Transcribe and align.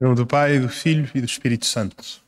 Em 0.00 0.04
nome 0.06 0.16
do 0.16 0.26
Pai, 0.26 0.58
do 0.58 0.68
Filho 0.68 1.08
e 1.14 1.20
do 1.20 1.24
Espírito 1.24 1.66
Santo. 1.66 2.20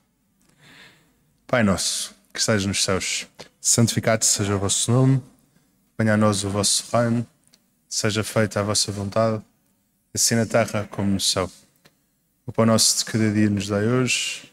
Pai 1.48 1.64
nosso, 1.64 2.14
que 2.32 2.38
estás 2.38 2.64
nos 2.64 2.84
céus, 2.84 3.26
santificado 3.60 4.24
seja 4.24 4.54
o 4.54 4.58
vosso 4.60 4.92
nome, 4.92 5.20
venha 5.98 6.14
a 6.14 6.16
nós 6.16 6.44
o 6.44 6.48
vosso 6.48 6.84
reino, 6.96 7.26
seja 7.88 8.22
feita 8.22 8.60
a 8.60 8.62
vossa 8.62 8.92
vontade, 8.92 9.42
assim 10.14 10.36
na 10.36 10.46
terra 10.46 10.86
como 10.92 11.10
no 11.10 11.18
céu. 11.18 11.50
O 12.46 12.52
pão 12.52 12.64
nosso 12.64 12.98
de 12.98 13.04
cada 13.04 13.32
dia 13.32 13.50
nos 13.50 13.66
dai 13.66 13.84
hoje, 13.84 14.48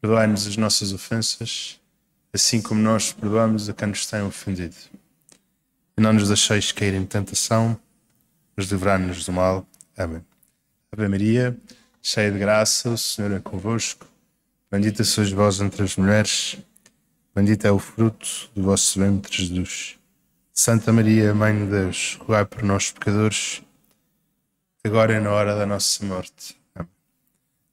perdoai-nos 0.00 0.46
as 0.46 0.56
nossas 0.56 0.94
ofensas, 0.94 1.78
assim 2.32 2.62
como 2.62 2.80
nós 2.80 3.12
perdoamos 3.12 3.68
a 3.68 3.74
quem 3.74 3.88
nos 3.88 4.06
tem 4.06 4.22
ofendido. 4.22 4.76
E 5.94 6.00
não 6.00 6.14
nos 6.14 6.28
deixeis 6.28 6.72
cair 6.72 6.94
em 6.94 7.04
tentação, 7.04 7.78
mas 8.56 8.64
livrai-nos 8.70 9.26
do 9.26 9.32
mal. 9.32 9.66
Amém. 9.94 10.24
Ave 10.90 11.06
Maria, 11.06 11.54
cheia 12.02 12.30
de 12.30 12.38
graça, 12.38 12.90
o 12.90 12.98
Senhor 12.98 13.32
é 13.32 13.40
convosco. 13.40 14.06
Bendita 14.70 15.02
sois 15.02 15.32
vós 15.32 15.60
entre 15.60 15.82
as 15.82 15.96
mulheres, 15.96 16.56
bendito 17.34 17.66
é 17.66 17.72
o 17.72 17.78
fruto 17.78 18.50
do 18.54 18.62
vosso 18.62 19.00
ventre, 19.00 19.44
Jesus. 19.44 19.98
Santa 20.52 20.92
Maria, 20.92 21.34
Mãe 21.34 21.56
de 21.56 21.70
Deus, 21.70 22.18
rogai 22.20 22.44
por 22.44 22.62
nós, 22.62 22.92
pecadores, 22.92 23.62
agora 24.84 25.14
e 25.14 25.20
na 25.20 25.30
hora 25.30 25.56
da 25.56 25.66
nossa 25.66 26.04
morte. 26.04 26.56
Amém. 26.74 26.90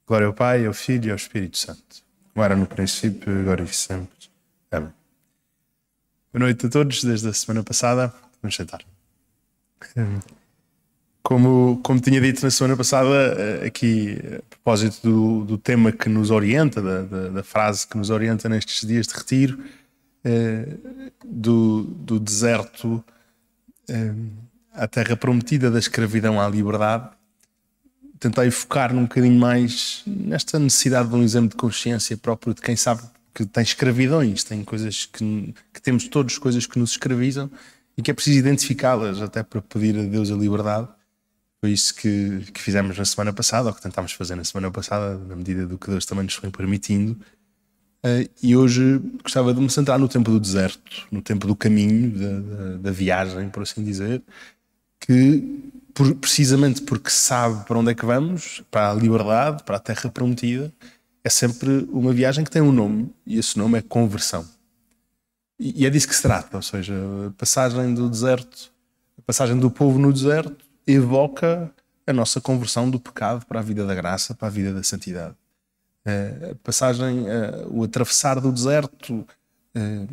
Glória 0.08 0.28
ao 0.28 0.34
Pai, 0.34 0.66
ao 0.66 0.74
Filho 0.74 1.08
e 1.08 1.12
ao 1.12 1.18
Espírito 1.18 1.58
Santo, 1.58 2.04
como 2.34 2.44
era 2.44 2.56
no 2.56 2.66
princípio, 2.66 3.40
agora 3.42 3.62
e 3.62 3.68
sempre. 3.68 4.30
Amém. 4.72 4.94
Boa 6.34 6.46
noite 6.46 6.66
a 6.66 6.70
todos, 6.70 7.04
desde 7.04 7.28
a 7.28 7.34
semana 7.34 7.64
passada. 7.64 8.14
Vamos 8.42 8.56
sentar. 8.56 8.84
Como, 11.28 11.82
como 11.84 12.00
tinha 12.00 12.22
dito 12.22 12.42
na 12.42 12.50
semana 12.50 12.78
passada, 12.78 13.10
eh, 13.38 13.66
aqui 13.68 14.18
a 14.38 14.42
propósito 14.50 15.02
do, 15.04 15.44
do 15.44 15.58
tema 15.58 15.92
que 15.92 16.08
nos 16.08 16.32
orienta, 16.32 16.82
da, 16.82 17.02
da, 17.02 17.28
da, 17.28 17.44
frase 17.44 17.86
que 17.86 17.98
nos 17.98 18.10
orienta 18.10 18.48
nestes 18.48 18.88
dias 18.88 19.08
de 19.08 19.14
retiro, 19.14 19.62
eh, 20.24 20.78
do, 21.26 21.84
do 21.84 22.18
deserto 22.18 23.04
eh, 23.90 24.14
à 24.74 24.88
terra 24.88 25.18
prometida, 25.18 25.70
da 25.70 25.80
escravidão 25.80 26.40
à 26.40 26.48
liberdade, 26.48 27.10
tentei 28.22 28.50
focar 28.50 28.94
num 28.94 29.02
bocadinho 29.02 29.38
mais 29.38 30.04
nesta 30.08 30.58
necessidade 30.58 31.10
de 31.10 31.16
um 31.16 31.24
exame 31.24 31.50
de 31.50 31.58
consciência 31.58 32.16
próprio 32.16 32.54
de 32.54 32.62
quem 32.62 32.78
sabe 32.78 33.02
que 33.36 33.46
tem 33.46 33.64
escravidões, 33.64 34.46
tem 34.46 34.64
coisas 34.64 35.06
que, 35.06 35.54
que 35.74 35.82
temos 35.82 36.08
todos, 36.08 36.38
coisas 36.38 36.66
que 36.66 36.80
nos 36.80 36.92
escravizam 36.92 37.52
e 37.98 38.02
que 38.02 38.12
é 38.12 38.14
preciso 38.14 38.40
identificá-las 38.40 39.22
até 39.22 39.44
para 39.44 39.62
pedir 39.62 40.00
a 40.00 40.04
Deus 40.04 40.32
a 40.32 40.36
liberdade 40.36 40.96
foi 41.60 41.72
isso 41.72 41.96
que, 41.96 42.52
que 42.54 42.62
fizemos 42.62 42.98
na 42.98 43.06
semana 43.06 43.34
passada, 43.34 43.70
ou 43.70 43.74
que 43.74 43.82
tentámos 43.82 44.12
fazer 44.12 44.36
na 44.36 44.44
semana 44.44 44.70
passada, 44.70 45.18
na 45.18 45.36
medida 45.36 45.66
do 45.66 45.78
que 45.78 45.90
Deus 45.90 46.06
também 46.06 46.24
nos 46.24 46.36
foi 46.36 46.52
permitindo. 46.52 47.14
Uh, 48.06 48.30
e 48.44 48.56
hoje 48.56 49.00
gostava 49.24 49.54
de 49.54 49.60
me 49.60 49.70
centrar 49.70 49.98
no 49.98 50.08
tempo 50.08 50.30
do 50.30 50.40
deserto, 50.40 51.08
no 51.12 51.22
tempo 51.22 51.48
do 51.48 51.56
caminho, 51.56 52.12
da, 52.12 52.40
da, 52.40 52.78
da 52.78 52.92
viagem, 52.92 53.50
por 53.50 53.64
assim 53.64 53.84
dizer, 53.84 54.22
que 55.00 55.72
por, 55.96 56.14
precisamente 56.16 56.84
porque 56.84 57.10
sabe 57.10 57.66
para 57.66 57.80
onde 57.80 57.92
é 57.92 57.96
que 57.96 58.06
vamos, 58.06 58.64
para 58.70 58.92
a 58.92 58.94
liberdade, 58.94 59.64
para 59.64 59.78
a 59.78 59.80
terra 59.80 60.12
prometida, 60.12 60.72
é 61.24 61.30
sempre 61.30 61.88
uma 61.92 62.14
viagem 62.14 62.44
que 62.44 62.52
tem 62.52 62.62
um 62.62 62.72
nome, 62.72 63.10
e 63.26 63.40
esse 63.40 63.58
nome 63.58 63.80
é 63.80 63.82
conversão. 63.82 64.48
E, 65.60 65.82
e 65.82 65.86
é 65.88 65.90
disso 65.90 66.08
que 66.08 66.16
se 66.16 66.22
trata, 66.22 66.56
ou 66.56 66.62
seja, 66.62 66.94
a 67.28 67.32
passagem 67.32 67.96
do 67.96 68.08
deserto, 68.08 68.72
a 69.18 69.22
passagem 69.24 69.58
do 69.60 69.72
povo 69.72 69.98
no 69.98 70.14
deserto, 70.14 70.67
evoca 70.88 71.72
a 72.08 72.14
nossa 72.14 72.40
conversão 72.40 72.90
do 72.90 73.00
pecado 73.00 73.46
para 73.46 73.60
a 73.60 73.64
vida 73.64 73.86
da 73.86 73.94
graça, 73.94 74.34
para 74.34 74.48
a 74.48 74.52
vida 74.52 74.74
da 74.74 74.82
santidade. 74.82 75.36
Eh, 76.06 76.52
a 76.54 76.56
passagem, 76.64 77.28
eh, 77.28 77.66
o 77.70 77.84
atravessar 77.84 78.40
do 78.40 78.50
deserto, 78.50 79.28
eh, 79.76 80.08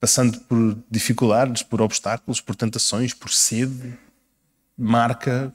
passando 0.00 0.40
por 0.40 0.78
dificuldades, 0.90 1.62
por 1.62 1.82
obstáculos, 1.82 2.40
por 2.40 2.56
tentações, 2.56 3.12
por 3.12 3.30
sede, 3.30 3.96
marca 4.76 5.52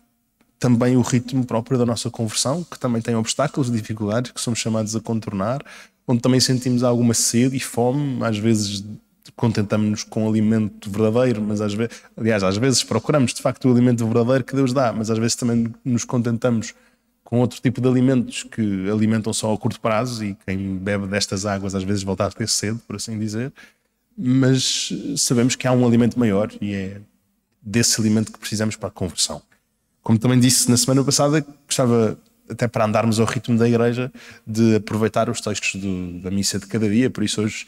também 0.60 0.96
o 0.96 1.02
ritmo 1.02 1.44
próprio 1.44 1.78
da 1.78 1.86
nossa 1.86 2.10
conversão, 2.10 2.64
que 2.64 2.80
também 2.80 3.02
tem 3.02 3.16
obstáculos 3.16 3.70
e 3.70 3.72
dificuldades 3.72 4.32
que 4.32 4.42
somos 4.42 4.60
chamados 4.60 4.96
a 4.96 5.02
contornar, 5.02 5.64
onde 6.08 6.22
também 6.22 6.40
sentimos 6.40 6.84
alguma 6.84 7.14
sede 7.14 7.58
e 7.58 7.60
fome, 7.60 8.24
às 8.24 8.38
vezes 8.38 8.84
contentamos-nos 9.36 10.04
com 10.04 10.26
o 10.26 10.30
alimento 10.30 10.90
verdadeiro, 10.90 11.42
mas 11.42 11.62
às 11.62 11.74
vezes, 11.74 12.02
aliás, 12.16 12.44
às 12.44 12.58
vezes 12.58 12.84
procuramos 12.84 13.34
de 13.34 13.42
facto 13.42 13.68
o 13.68 13.72
alimento 13.72 14.06
verdadeiro 14.06 14.44
que 14.44 14.56
Deus 14.56 14.74
dá, 14.74 14.92
mas 14.92 15.10
às 15.10 15.18
vezes 15.18 15.36
também 15.36 15.74
nos 15.84 16.06
contentamos 16.06 16.74
com 17.24 17.40
outro 17.40 17.62
tipo 17.62 17.82
de 17.82 17.88
alimentos 17.88 18.44
que 18.44 18.90
alimentam 18.90 19.34
só 19.34 19.54
a 19.54 19.58
curto 19.58 19.82
prazo 19.82 20.24
e 20.24 20.38
quem 20.46 20.78
bebe 20.78 21.08
destas 21.08 21.46
águas 21.46 21.76
às 21.76 21.84
vezes 21.84 22.04
volta 22.04 22.26
a 22.26 22.32
ter 22.32 22.48
sede, 22.48 22.80
por 22.88 22.96
assim 22.96 23.20
dizer. 23.20 23.52
Mas 24.18 24.94
sabemos 25.18 25.56
que 25.56 25.68
há 25.68 25.72
um 25.72 25.86
alimento 25.86 26.18
maior 26.18 26.50
e 26.62 26.74
é 26.74 27.02
desse 27.62 28.00
alimento 28.00 28.32
que 28.32 28.40
precisamos 28.40 28.76
para 28.76 28.88
a 28.88 28.92
conversão. 28.92 29.42
Como 30.02 30.18
também 30.18 30.40
disse 30.40 30.70
na 30.72 30.78
semana 30.78 31.04
passada, 31.04 31.46
gostava 31.66 32.18
até 32.50 32.68
para 32.68 32.86
andarmos 32.86 33.20
ao 33.20 33.26
ritmo 33.26 33.58
da 33.58 33.68
igreja, 33.68 34.12
de 34.46 34.76
aproveitar 34.76 35.30
os 35.30 35.42
textos 35.42 35.82
do, 35.82 36.22
da 36.22 36.32
missa 36.32 36.58
de 36.58 36.66
cada 36.66 36.90
dia. 36.90 37.10
Por 37.10 37.24
isso, 37.24 37.42
hoje 37.42 37.68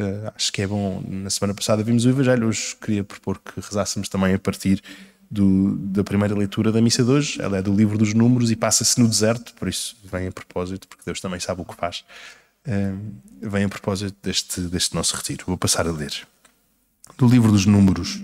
Uh, 0.00 0.32
acho 0.34 0.50
que 0.50 0.62
é 0.62 0.66
bom. 0.66 1.02
Na 1.06 1.28
semana 1.28 1.52
passada 1.52 1.82
vimos 1.82 2.06
o 2.06 2.08
Evangelho, 2.08 2.48
hoje 2.48 2.74
queria 2.80 3.04
propor 3.04 3.38
que 3.38 3.60
rezássemos 3.60 4.08
também 4.08 4.32
a 4.32 4.38
partir 4.38 4.82
do, 5.30 5.76
da 5.76 6.02
primeira 6.02 6.34
leitura 6.34 6.72
da 6.72 6.80
missa 6.80 7.04
de 7.04 7.10
hoje. 7.10 7.42
Ela 7.42 7.58
é 7.58 7.62
do 7.62 7.74
livro 7.74 7.98
dos 7.98 8.14
Números 8.14 8.50
e 8.50 8.56
passa-se 8.56 8.98
no 8.98 9.06
deserto, 9.06 9.52
por 9.54 9.68
isso 9.68 9.94
vem 10.02 10.28
a 10.28 10.32
propósito, 10.32 10.88
porque 10.88 11.02
Deus 11.04 11.20
também 11.20 11.38
sabe 11.38 11.60
o 11.60 11.66
que 11.66 11.74
faz. 11.74 12.02
Uh, 12.66 12.98
vem 13.42 13.64
a 13.64 13.68
propósito 13.68 14.16
deste, 14.22 14.62
deste 14.62 14.94
nosso 14.94 15.14
retiro. 15.14 15.44
Vou 15.46 15.58
passar 15.58 15.86
a 15.86 15.92
ler. 15.92 16.14
Do 17.18 17.28
livro 17.28 17.52
dos 17.52 17.66
Números. 17.66 18.22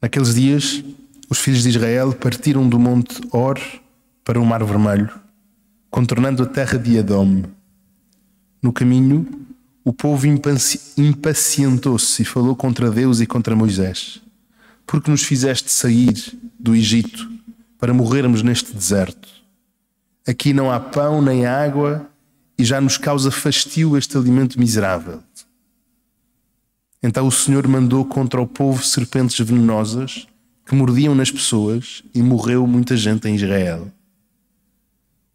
Naqueles 0.00 0.34
dias, 0.34 0.82
os 1.30 1.38
filhos 1.38 1.62
de 1.62 1.68
Israel 1.68 2.12
partiram 2.12 2.68
do 2.68 2.76
monte 2.76 3.20
Or 3.30 3.56
para 4.24 4.40
o 4.40 4.44
Mar 4.44 4.64
Vermelho, 4.64 5.10
contornando 5.90 6.42
a 6.42 6.46
terra 6.46 6.76
de 6.76 6.96
Edom. 6.96 7.44
No 8.60 8.72
caminho, 8.72 9.26
o 9.84 9.92
povo 9.92 10.26
impacientou-se 10.96 12.22
e 12.22 12.24
falou 12.24 12.54
contra 12.54 12.90
Deus 12.90 13.20
e 13.20 13.26
contra 13.26 13.56
Moisés. 13.56 14.22
Porque 14.86 15.10
nos 15.10 15.22
fizeste 15.22 15.70
sair 15.70 16.14
do 16.58 16.74
Egito 16.74 17.30
para 17.78 17.92
morrermos 17.92 18.42
neste 18.42 18.72
deserto? 18.72 19.28
Aqui 20.26 20.52
não 20.52 20.70
há 20.70 20.78
pão 20.78 21.20
nem 21.20 21.46
água 21.46 22.08
e 22.56 22.64
já 22.64 22.80
nos 22.80 22.96
causa 22.96 23.30
fastio 23.30 23.96
este 23.96 24.16
alimento 24.16 24.58
miserável. 24.58 25.20
Então 27.02 27.26
o 27.26 27.32
Senhor 27.32 27.66
mandou 27.66 28.04
contra 28.04 28.40
o 28.40 28.46
povo 28.46 28.84
serpentes 28.84 29.44
venenosas 29.44 30.28
que 30.64 30.76
mordiam 30.76 31.14
nas 31.14 31.30
pessoas 31.30 32.04
e 32.14 32.22
morreu 32.22 32.64
muita 32.68 32.96
gente 32.96 33.26
em 33.26 33.34
Israel. 33.34 33.90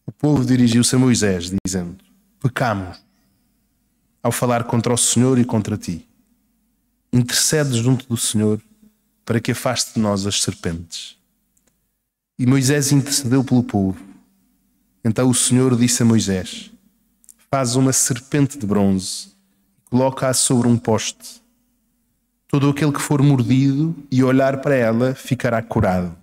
O 0.05 0.11
povo 0.11 0.45
dirigiu-se 0.45 0.95
a 0.95 0.99
Moisés, 0.99 1.51
dizendo: 1.65 1.97
Pecamos 2.39 3.06
ao 4.27 4.31
falar 4.31 4.65
contra 4.65 4.93
o 4.93 4.97
Senhor 4.97 5.39
e 5.39 5.45
contra 5.45 5.77
ti. 5.77 6.05
Intercede 7.13 7.81
junto 7.81 8.05
do 8.09 8.17
Senhor 8.17 8.61
para 9.23 9.39
que 9.39 9.51
afaste 9.51 9.93
de 9.93 10.01
nós 10.01 10.27
as 10.27 10.41
serpentes. 10.41 11.15
E 12.37 12.45
Moisés 12.45 12.91
intercedeu 12.91 13.41
pelo 13.41 13.63
povo. 13.63 13.97
Então 15.03 15.29
o 15.29 15.33
Senhor 15.33 15.77
disse 15.77 16.03
a 16.03 16.05
Moisés: 16.05 16.69
Faz 17.49 17.77
uma 17.77 17.93
serpente 17.93 18.57
de 18.57 18.67
bronze 18.67 19.29
e 19.77 19.89
coloca-a 19.89 20.33
sobre 20.33 20.67
um 20.67 20.77
poste. 20.77 21.41
Todo 22.49 22.69
aquele 22.69 22.91
que 22.91 23.01
for 23.01 23.21
mordido 23.21 23.95
e 24.11 24.21
olhar 24.25 24.59
para 24.59 24.75
ela 24.75 25.15
ficará 25.15 25.61
curado. 25.61 26.13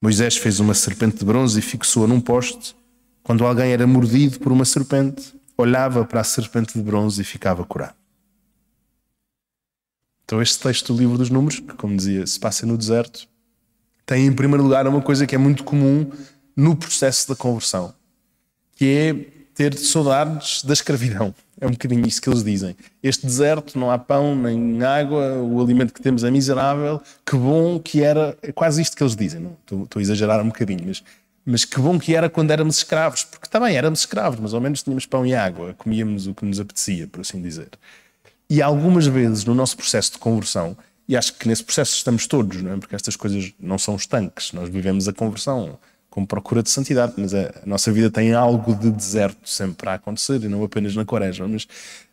Moisés 0.00 0.36
fez 0.36 0.60
uma 0.60 0.74
serpente 0.74 1.18
de 1.18 1.24
bronze 1.24 1.58
e 1.58 1.62
fixou-a 1.62 2.06
num 2.06 2.20
poste. 2.20 2.76
Quando 3.24 3.44
alguém 3.44 3.72
era 3.72 3.86
mordido 3.86 4.38
por 4.38 4.52
uma 4.52 4.64
serpente, 4.64 5.41
olhava 5.62 6.04
para 6.04 6.20
a 6.20 6.24
serpente 6.24 6.74
de 6.74 6.82
bronze 6.82 7.22
e 7.22 7.24
ficava 7.24 7.64
curado. 7.64 7.94
Então, 10.24 10.40
este 10.40 10.58
texto 10.60 10.92
do 10.92 10.98
livro 10.98 11.18
dos 11.18 11.30
Números, 11.30 11.60
que, 11.60 11.74
como 11.74 11.96
dizia, 11.96 12.26
se 12.26 12.38
passa 12.38 12.64
no 12.64 12.78
deserto, 12.78 13.28
tem 14.06 14.26
em 14.26 14.32
primeiro 14.32 14.62
lugar 14.62 14.86
uma 14.86 15.00
coisa 15.00 15.26
que 15.26 15.34
é 15.34 15.38
muito 15.38 15.64
comum 15.64 16.10
no 16.56 16.76
processo 16.76 17.28
da 17.28 17.36
conversão, 17.36 17.94
que 18.76 18.84
é 18.84 19.42
ter 19.54 19.76
saudades 19.76 20.62
da 20.62 20.72
escravidão. 20.72 21.34
É 21.60 21.66
um 21.66 21.70
bocadinho 21.70 22.04
isso 22.06 22.20
que 22.20 22.28
eles 22.28 22.42
dizem. 22.42 22.76
Este 23.02 23.24
deserto, 23.24 23.78
não 23.78 23.90
há 23.90 23.96
pão 23.96 24.34
nem 24.34 24.82
água, 24.82 25.34
o 25.36 25.62
alimento 25.62 25.94
que 25.94 26.02
temos 26.02 26.24
é 26.24 26.30
miserável. 26.30 27.00
Que 27.24 27.36
bom 27.36 27.78
que 27.78 28.02
era. 28.02 28.36
É 28.42 28.50
quase 28.50 28.82
isto 28.82 28.96
que 28.96 29.02
eles 29.02 29.14
dizem. 29.14 29.40
Não? 29.40 29.52
Estou, 29.60 29.84
estou 29.84 30.00
a 30.00 30.02
exagerar 30.02 30.40
um 30.40 30.48
bocadinho, 30.48 30.80
mas 30.86 31.04
mas 31.44 31.64
que 31.64 31.80
bom 31.80 31.98
que 31.98 32.14
era 32.14 32.30
quando 32.30 32.50
éramos 32.50 32.78
escravos, 32.78 33.24
porque 33.24 33.48
também 33.48 33.76
éramos 33.76 34.00
escravos, 34.00 34.38
mas 34.40 34.54
ao 34.54 34.60
menos 34.60 34.82
tínhamos 34.82 35.06
pão 35.06 35.26
e 35.26 35.34
água, 35.34 35.74
comíamos 35.74 36.26
o 36.26 36.34
que 36.34 36.44
nos 36.44 36.60
apetecia, 36.60 37.06
por 37.08 37.20
assim 37.20 37.40
dizer. 37.42 37.70
E 38.48 38.62
algumas 38.62 39.06
vezes 39.06 39.44
no 39.44 39.54
nosso 39.54 39.76
processo 39.76 40.12
de 40.12 40.18
conversão, 40.18 40.76
e 41.08 41.16
acho 41.16 41.34
que 41.34 41.48
nesse 41.48 41.64
processo 41.64 41.96
estamos 41.96 42.26
todos, 42.26 42.62
não 42.62 42.72
é? 42.72 42.76
porque 42.76 42.94
estas 42.94 43.16
coisas 43.16 43.52
não 43.58 43.78
são 43.78 43.96
estanques, 43.96 44.52
nós 44.52 44.68
vivemos 44.68 45.08
a 45.08 45.12
conversão 45.12 45.78
como 46.12 46.26
procura 46.26 46.62
de 46.62 46.68
santidade, 46.68 47.14
mas 47.16 47.32
a, 47.32 47.50
nossa 47.64 47.90
vida 47.90 48.10
tem 48.10 48.34
algo 48.34 48.74
de 48.74 48.90
deserto 48.90 49.48
sempre 49.48 49.88
a 49.88 49.94
acontecer, 49.94 50.44
e 50.44 50.46
não 50.46 50.62
apenas 50.62 50.94
na 50.94 51.06
quaresma. 51.06 51.48
Mas, 51.48 51.66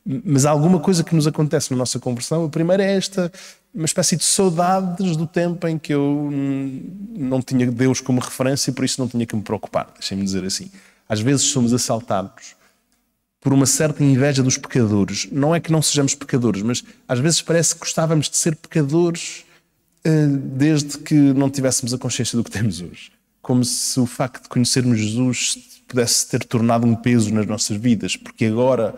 mas 0.06 0.46
há 0.46 0.52
alguma 0.52 0.80
coisa 0.80 1.04
que 1.04 1.14
nos 1.14 1.28
acontece 1.28 1.70
na 1.72 1.76
nossa 1.76 2.00
conversão. 2.00 2.46
A 2.46 2.50
primeira 2.50 2.82
é 2.82 2.96
esta, 2.96 3.30
uma 3.76 3.84
espécie 3.84 4.16
de 4.16 4.24
saudades 4.24 5.18
do 5.18 5.28
tempo 5.28 5.68
em 5.68 5.78
que 5.78 5.94
eu 5.94 6.30
não 7.14 7.42
tinha 7.42 7.70
Deus 7.70 8.00
como 8.00 8.22
referência 8.22 8.72
e 8.72 8.74
por 8.74 8.86
isso 8.86 9.02
não 9.02 9.08
tinha 9.10 9.26
que 9.26 9.36
me 9.36 9.42
preocupar, 9.42 9.90
deixem-me 9.94 10.24
dizer 10.24 10.46
assim. 10.46 10.72
Às 11.08 11.20
vezes 11.20 11.42
somos 11.48 11.74
assaltados 11.74 12.56
por 13.42 13.52
uma 13.52 13.66
certa 13.66 14.02
inveja 14.02 14.42
dos 14.42 14.58
pecadores. 14.58 15.28
Não 15.30 15.54
é 15.54 15.60
que 15.60 15.74
não 15.74 15.82
sejamos 15.82 16.16
pecadores, 16.16 16.62
mas 16.62 16.86
às 17.06 17.20
vezes 17.20 17.42
parece 17.42 17.74
que 17.74 17.82
gostávamos 17.82 18.30
de 18.30 18.38
ser 18.38 18.56
pecadores 18.56 19.44
uh, 20.08 20.38
desde 20.38 20.98
que 21.00 21.16
não 21.16 21.50
tivéssemos 21.50 21.94
a 21.94 21.98
consciência 21.98 22.38
do 22.38 22.46
que 22.46 22.52
temos 22.52 22.80
hoje 22.80 23.19
como 23.50 23.66
se 23.66 24.00
o 24.00 24.06
facto 24.06 24.44
de 24.44 24.50
conhecermos 24.50 25.00
Jesus 25.00 25.82
pudesse 25.88 26.30
ter 26.30 26.44
tornado 26.44 26.86
um 26.86 26.94
peso 26.94 27.34
nas 27.34 27.48
nossas 27.48 27.78
vidas, 27.78 28.16
porque 28.16 28.46
agora 28.46 28.94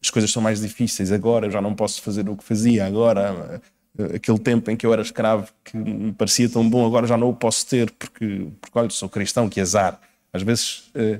as 0.00 0.08
coisas 0.08 0.30
são 0.30 0.40
mais 0.40 0.60
difíceis, 0.60 1.10
agora 1.10 1.48
eu 1.48 1.50
já 1.50 1.60
não 1.60 1.74
posso 1.74 2.00
fazer 2.00 2.28
o 2.28 2.36
que 2.36 2.44
fazia, 2.44 2.86
agora 2.86 3.60
eh, 3.98 4.14
aquele 4.14 4.38
tempo 4.38 4.70
em 4.70 4.76
que 4.76 4.86
eu 4.86 4.92
era 4.92 5.02
escravo 5.02 5.48
que 5.64 5.76
me 5.76 6.12
parecia 6.12 6.48
tão 6.48 6.70
bom, 6.70 6.86
agora 6.86 7.08
já 7.08 7.16
não 7.16 7.30
o 7.30 7.34
posso 7.34 7.66
ter 7.66 7.90
porque, 7.90 8.46
porque 8.60 8.78
olha, 8.78 8.88
sou 8.88 9.08
cristão, 9.08 9.48
que 9.48 9.60
azar. 9.60 10.00
Às 10.32 10.42
vezes 10.42 10.84
eh, 10.94 11.18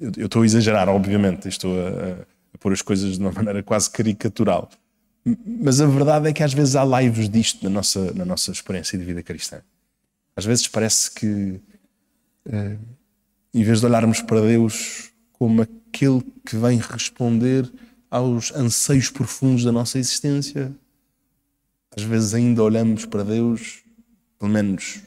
eu 0.00 0.26
estou 0.26 0.42
a 0.42 0.44
exagerar, 0.44 0.88
obviamente, 0.88 1.46
estou 1.46 1.72
a, 1.78 2.24
a 2.52 2.58
pôr 2.58 2.72
as 2.72 2.82
coisas 2.82 3.16
de 3.16 3.20
uma 3.20 3.30
maneira 3.30 3.62
quase 3.62 3.88
caricatural. 3.88 4.68
Mas 5.46 5.80
a 5.80 5.86
verdade 5.86 6.28
é 6.28 6.32
que 6.32 6.42
às 6.42 6.52
vezes 6.52 6.74
há 6.74 6.84
lives 7.00 7.28
disto 7.28 7.62
na 7.62 7.70
nossa, 7.70 8.12
na 8.12 8.24
nossa 8.24 8.50
experiência 8.50 8.98
de 8.98 9.04
vida 9.04 9.22
cristã. 9.22 9.60
Às 10.34 10.44
vezes 10.44 10.66
parece 10.66 11.12
que 11.12 11.60
em 12.46 13.62
vez 13.62 13.80
de 13.80 13.86
olharmos 13.86 14.20
para 14.22 14.40
Deus 14.40 15.10
como 15.32 15.62
aquele 15.62 16.22
que 16.44 16.56
vem 16.56 16.78
responder 16.78 17.70
aos 18.10 18.52
anseios 18.52 19.10
profundos 19.10 19.64
da 19.64 19.72
nossa 19.72 19.98
existência, 19.98 20.74
às 21.96 22.02
vezes 22.02 22.34
ainda 22.34 22.62
olhamos 22.62 23.06
para 23.06 23.22
Deus, 23.22 23.82
pelo 24.38 24.50
menos 24.50 25.00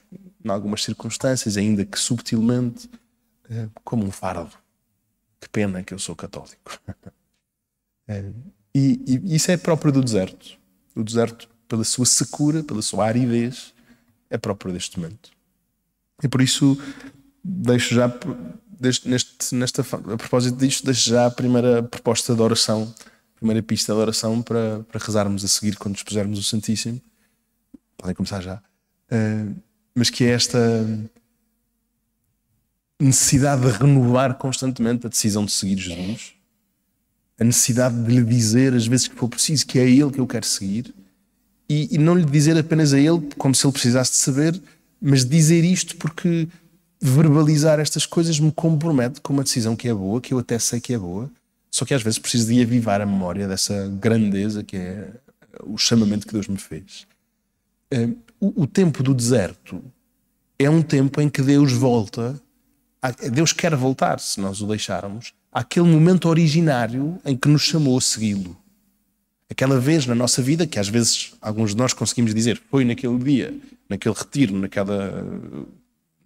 em 0.44 0.50
algumas 0.50 0.84
circunstâncias, 0.84 1.58
ainda 1.58 1.86
que 1.86 1.98
subtilmente, 1.98 2.88
uh, 3.50 3.72
como 3.84 4.04
um 4.04 4.12
fardo. 4.12 4.58
Que 5.40 5.50
pena 5.50 5.84
que 5.84 5.94
eu 5.94 6.00
sou 6.00 6.16
católico. 6.16 6.80
uh, 8.10 8.34
e, 8.74 9.00
e 9.08 9.36
isso 9.36 9.52
é 9.52 9.58
próprio 9.58 9.92
do 9.92 10.04
deserto. 10.04 10.58
O 10.96 11.04
deserto, 11.04 11.50
pela 11.68 11.84
sua 11.84 12.06
secura, 12.06 12.64
pela 12.64 12.82
sua 12.82 13.06
aridez, 13.06 13.74
é 14.30 14.38
próprio 14.38 14.74
deste 14.74 15.00
momento. 15.00 15.32
E 16.24 16.28
por 16.28 16.42
isso 16.42 16.78
deixo 17.44 17.96
já, 17.96 18.12
deste, 18.80 19.08
neste, 19.08 19.56
nesta, 19.56 19.82
a 19.82 20.18
propósito 20.18 20.58
disto, 20.58 20.86
deixo 20.86 21.10
já 21.10 21.26
a 21.26 21.32
primeira 21.32 21.84
proposta 21.84 22.36
de 22.36 22.42
oração, 22.42 22.94
a 23.36 23.38
primeira 23.38 23.64
pista 23.64 23.94
de 23.94 24.00
oração 24.00 24.42
para, 24.42 24.84
para 24.92 25.04
rezarmos 25.04 25.44
a 25.44 25.48
seguir 25.48 25.76
quando 25.78 25.96
expusermos 25.96 26.40
o 26.40 26.44
Santíssimo. 26.44 27.02
Podem 27.98 28.16
começar 28.16 28.42
já. 28.42 28.62
Uh, 29.12 29.56
mas 29.94 30.10
que 30.10 30.24
é 30.24 30.30
esta 30.30 30.60
necessidade 33.00 33.62
de 33.62 33.72
renovar 33.72 34.36
constantemente 34.36 35.06
a 35.06 35.10
decisão 35.10 35.44
de 35.46 35.52
seguir 35.52 35.78
Jesus, 35.78 36.34
a 37.40 37.44
necessidade 37.44 38.02
de 38.04 38.14
lhe 38.14 38.24
dizer, 38.24 38.74
às 38.74 38.86
vezes 38.86 39.08
que 39.08 39.16
for 39.16 39.28
preciso, 39.28 39.66
que 39.66 39.80
é 39.80 39.90
Ele 39.90 40.12
que 40.12 40.20
eu 40.20 40.28
quero 40.28 40.46
seguir, 40.46 40.94
e, 41.68 41.96
e 41.96 41.98
não 41.98 42.16
lhe 42.16 42.26
dizer 42.26 42.58
apenas 42.58 42.94
a 42.94 43.00
Ele 43.00 43.30
como 43.38 43.56
se 43.56 43.66
Ele 43.66 43.74
precisasse 43.74 44.12
de 44.12 44.18
saber, 44.18 44.62
mas 45.02 45.26
dizer 45.26 45.64
isto 45.64 45.96
porque 45.98 46.48
verbalizar 47.02 47.80
estas 47.80 48.06
coisas 48.06 48.40
me 48.40 48.52
compromete 48.52 49.20
com 49.22 49.34
uma 49.34 49.44
decisão 49.44 49.76
que 49.76 49.88
é 49.88 49.94
boa, 49.94 50.22
que 50.22 50.34
eu 50.34 50.40
até 50.40 50.60
sei 50.60 50.80
que 50.80 50.94
é 50.94 50.98
boa, 50.98 51.30
só 51.72 51.84
que 51.84 51.94
às 51.94 52.04
vezes 52.04 52.20
preciso 52.20 52.54
de 52.54 52.62
avivar 52.62 53.02
a 53.02 53.06
memória 53.06 53.48
dessa 53.48 53.88
grandeza 54.00 54.64
que 54.64 54.78
é 54.78 55.10
o 55.64 55.78
chamamento 55.78 56.28
que 56.28 56.34
Deus 56.34 56.48
me 56.48 56.58
fez. 56.58 57.08
Hum, 57.92 58.16
o 58.40 58.68
tempo 58.68 59.02
do 59.02 59.14
deserto 59.14 59.84
é 60.60 60.70
um 60.70 60.82
tempo 60.82 61.20
em 61.20 61.30
que 61.30 61.42
Deus 61.42 61.74
volta, 61.74 62.40
Deus 63.32 63.52
quer 63.52 63.76
voltar, 63.76 64.20
se 64.20 64.40
nós 64.40 64.62
o 64.62 64.68
deixarmos, 64.68 65.34
àquele 65.52 65.88
momento 65.88 66.30
originário 66.30 67.20
em 67.26 67.36
que 67.36 67.48
nos 67.48 67.64
chamou 67.64 67.98
a 67.98 68.02
segui-lo. 68.02 68.56
Aquela 69.50 69.80
vez 69.80 70.06
na 70.06 70.16
nossa 70.16 70.42
vida, 70.42 70.66
que 70.66 70.80
às 70.80 70.88
vezes 70.88 71.34
alguns 71.42 71.72
de 71.72 71.78
nós 71.78 71.94
conseguimos 71.94 72.34
dizer, 72.34 72.62
foi 72.70 72.86
naquele 72.86 73.18
dia, 73.18 73.54
naquele 73.90 74.16
retiro, 74.16 74.58
naquela 74.58 75.26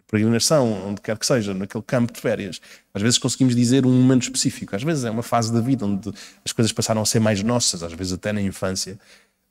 peregrinação, 0.07 0.88
onde 0.88 1.02
quer 1.02 1.18
que 1.18 1.25
seja, 1.25 1.54
naquele 1.54 1.84
campo 1.84 2.13
de 2.13 2.19
férias. 2.19 2.62
Às 2.94 3.02
vezes 3.02 3.18
conseguimos 3.18 3.56
dizer 3.56 3.86
um 3.86 3.92
momento 3.92 4.24
específico, 4.24 4.75
às 4.75 4.84
vezes 4.84 5.04
é 5.04 5.10
uma 5.10 5.24
fase 5.24 5.52
da 5.52 5.60
vida 5.60 5.86
onde 5.86 6.12
as 6.44 6.52
coisas 6.52 6.72
passaram 6.72 7.02
a 7.02 7.06
ser 7.06 7.19
mais 7.19 7.42
nossas, 7.44 7.84
às 7.84 7.94
vezes 7.94 8.13
até 8.13 8.31
na 8.31 8.42
infância, 8.42 9.00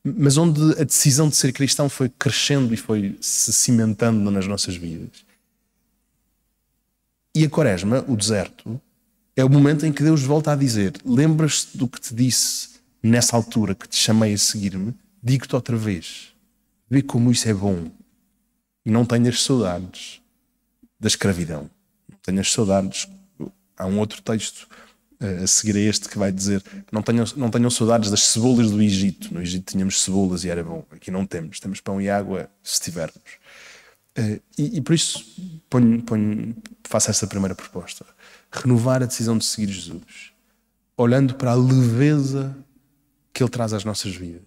mas 0.02 0.36
onde 0.36 0.60
a 0.80 0.84
decisão 0.84 1.28
de 1.28 1.36
ser 1.36 1.52
cristão 1.52 1.88
foi 1.88 2.08
crescendo 2.08 2.72
e 2.74 2.76
foi 2.76 3.16
se 3.20 3.52
cimentando 3.52 4.30
nas 4.30 4.46
nossas 4.46 4.76
vidas. 4.76 5.24
E 7.34 7.44
a 7.44 7.50
quaresma, 7.50 8.04
o 8.06 8.16
deserto, 8.16 8.80
é 9.34 9.44
o 9.44 9.50
momento 9.50 9.84
em 9.84 9.92
que 9.92 10.02
Deus 10.02 10.22
volta 10.22 10.52
a 10.52 10.56
dizer: 10.56 10.92
Lembras-te 11.04 11.76
do 11.76 11.88
que 11.88 12.00
te 12.00 12.14
disse 12.14 12.68
nessa 13.02 13.34
altura 13.34 13.74
que 13.74 13.88
te 13.88 13.96
chamei 13.96 14.34
a 14.34 14.38
seguir-me? 14.38 14.94
Digo-te 15.22 15.54
outra 15.54 15.76
vez. 15.76 16.32
Vê 16.88 17.02
como 17.02 17.32
isso 17.32 17.48
é 17.48 17.54
bom. 17.54 17.90
E 18.86 18.90
não 18.90 19.06
tenhas 19.06 19.42
saudades 19.42 20.20
da 20.98 21.08
escravidão. 21.08 21.70
Tenho 22.22 22.40
as 22.40 22.50
saudades. 22.52 23.08
Há 23.76 23.86
um 23.86 23.98
outro 23.98 24.22
texto 24.22 24.68
uh, 25.20 25.44
a 25.44 25.46
seguir 25.46 25.76
a 25.76 25.80
este 25.80 26.08
que 26.08 26.18
vai 26.18 26.32
dizer: 26.32 26.62
não 26.90 27.02
tenham, 27.02 27.24
não 27.36 27.50
tenham 27.50 27.70
saudades 27.70 28.10
das 28.10 28.22
cebolas 28.22 28.70
do 28.70 28.80
Egito. 28.82 29.32
No 29.32 29.42
Egito 29.42 29.72
tínhamos 29.72 30.02
cebolas 30.02 30.44
e 30.44 30.50
era 30.50 30.62
bom. 30.62 30.84
Aqui 30.90 31.10
não 31.10 31.26
temos. 31.26 31.60
Temos 31.60 31.80
pão 31.80 32.00
e 32.00 32.08
água 32.08 32.48
se 32.62 32.80
tivermos. 32.80 33.22
Uh, 34.16 34.40
e, 34.56 34.78
e, 34.78 34.80
por 34.80 34.94
isso 34.94 35.24
ponho, 35.68 36.00
ponho, 36.02 36.56
faço 36.84 37.10
essa 37.10 37.26
primeira 37.26 37.54
proposta: 37.54 38.06
renovar 38.50 39.02
a 39.02 39.06
decisão 39.06 39.36
de 39.36 39.44
seguir 39.44 39.72
Jesus, 39.72 40.32
olhando 40.96 41.34
para 41.34 41.50
a 41.50 41.56
leveza 41.56 42.56
que 43.32 43.42
Ele 43.42 43.50
traz 43.50 43.72
às 43.72 43.84
nossas 43.84 44.14
vidas, 44.14 44.42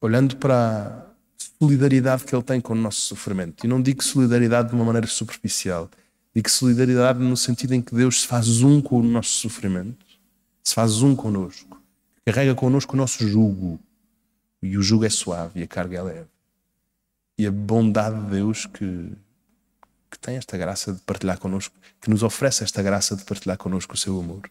olhando 0.00 0.36
para 0.36 1.13
solidariedade 1.60 2.24
que 2.24 2.34
ele 2.34 2.42
tem 2.42 2.60
com 2.60 2.72
o 2.72 2.76
nosso 2.76 3.00
sofrimento. 3.00 3.64
E 3.64 3.68
não 3.68 3.80
digo 3.80 4.02
solidariedade 4.02 4.68
de 4.70 4.74
uma 4.74 4.84
maneira 4.84 5.06
superficial. 5.06 5.90
Digo 6.34 6.50
solidariedade 6.50 7.18
no 7.20 7.36
sentido 7.36 7.74
em 7.74 7.82
que 7.82 7.94
Deus 7.94 8.22
se 8.22 8.26
faz 8.26 8.62
um 8.62 8.80
com 8.80 8.98
o 8.98 9.02
nosso 9.02 9.30
sofrimento, 9.30 10.04
se 10.62 10.74
faz 10.74 11.02
um 11.02 11.14
connosco, 11.14 11.80
carrega 12.24 12.54
connosco 12.54 12.94
o 12.94 12.96
nosso 12.96 13.26
jugo. 13.28 13.78
E 14.62 14.78
o 14.78 14.82
jugo 14.82 15.04
é 15.04 15.10
suave 15.10 15.60
e 15.60 15.62
a 15.62 15.66
carga 15.66 15.98
é 15.98 16.02
leve. 16.02 16.28
E 17.38 17.46
a 17.46 17.52
bondade 17.52 18.18
de 18.24 18.30
Deus 18.30 18.66
que, 18.66 19.12
que 20.10 20.18
tem 20.18 20.36
esta 20.36 20.56
graça 20.56 20.92
de 20.92 21.00
partilhar 21.00 21.38
connosco, 21.38 21.74
que 22.00 22.08
nos 22.08 22.22
oferece 22.22 22.64
esta 22.64 22.82
graça 22.82 23.14
de 23.14 23.24
partilhar 23.24 23.58
connosco 23.58 23.94
o 23.94 23.96
seu 23.96 24.18
amor. 24.18 24.50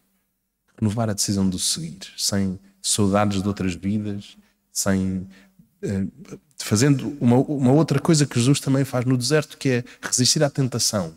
Renovar 0.79 1.09
a 1.09 1.13
decisão 1.13 1.49
de 1.49 1.55
o 1.55 1.59
seguir, 1.59 2.13
sem 2.17 2.59
saudades 2.81 3.41
de 3.41 3.47
outras 3.47 3.73
vidas, 3.73 4.37
sem 4.71 5.27
eh, 5.81 6.07
fazendo 6.63 7.17
uma, 7.19 7.37
uma, 7.37 7.71
outra 7.73 7.99
coisa 7.99 8.25
que 8.25 8.39
Jesus 8.39 8.59
também 8.59 8.85
faz 8.85 9.03
no 9.03 9.17
deserto, 9.17 9.57
que 9.57 9.69
é 9.69 9.83
resistir 10.01 10.41
à 10.43 10.49
tentação. 10.49 11.13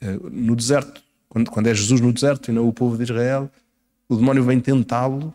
Eh, 0.00 0.18
no 0.30 0.54
deserto, 0.54 1.02
quando, 1.28 1.50
quando 1.50 1.66
é 1.66 1.74
Jesus 1.74 2.00
no 2.00 2.12
deserto 2.12 2.50
e 2.50 2.54
não 2.54 2.68
o 2.68 2.72
povo 2.72 2.96
de 2.96 3.02
Israel, 3.02 3.50
o 4.08 4.14
demónio 4.14 4.44
vem 4.44 4.60
tentá-lo 4.60 5.34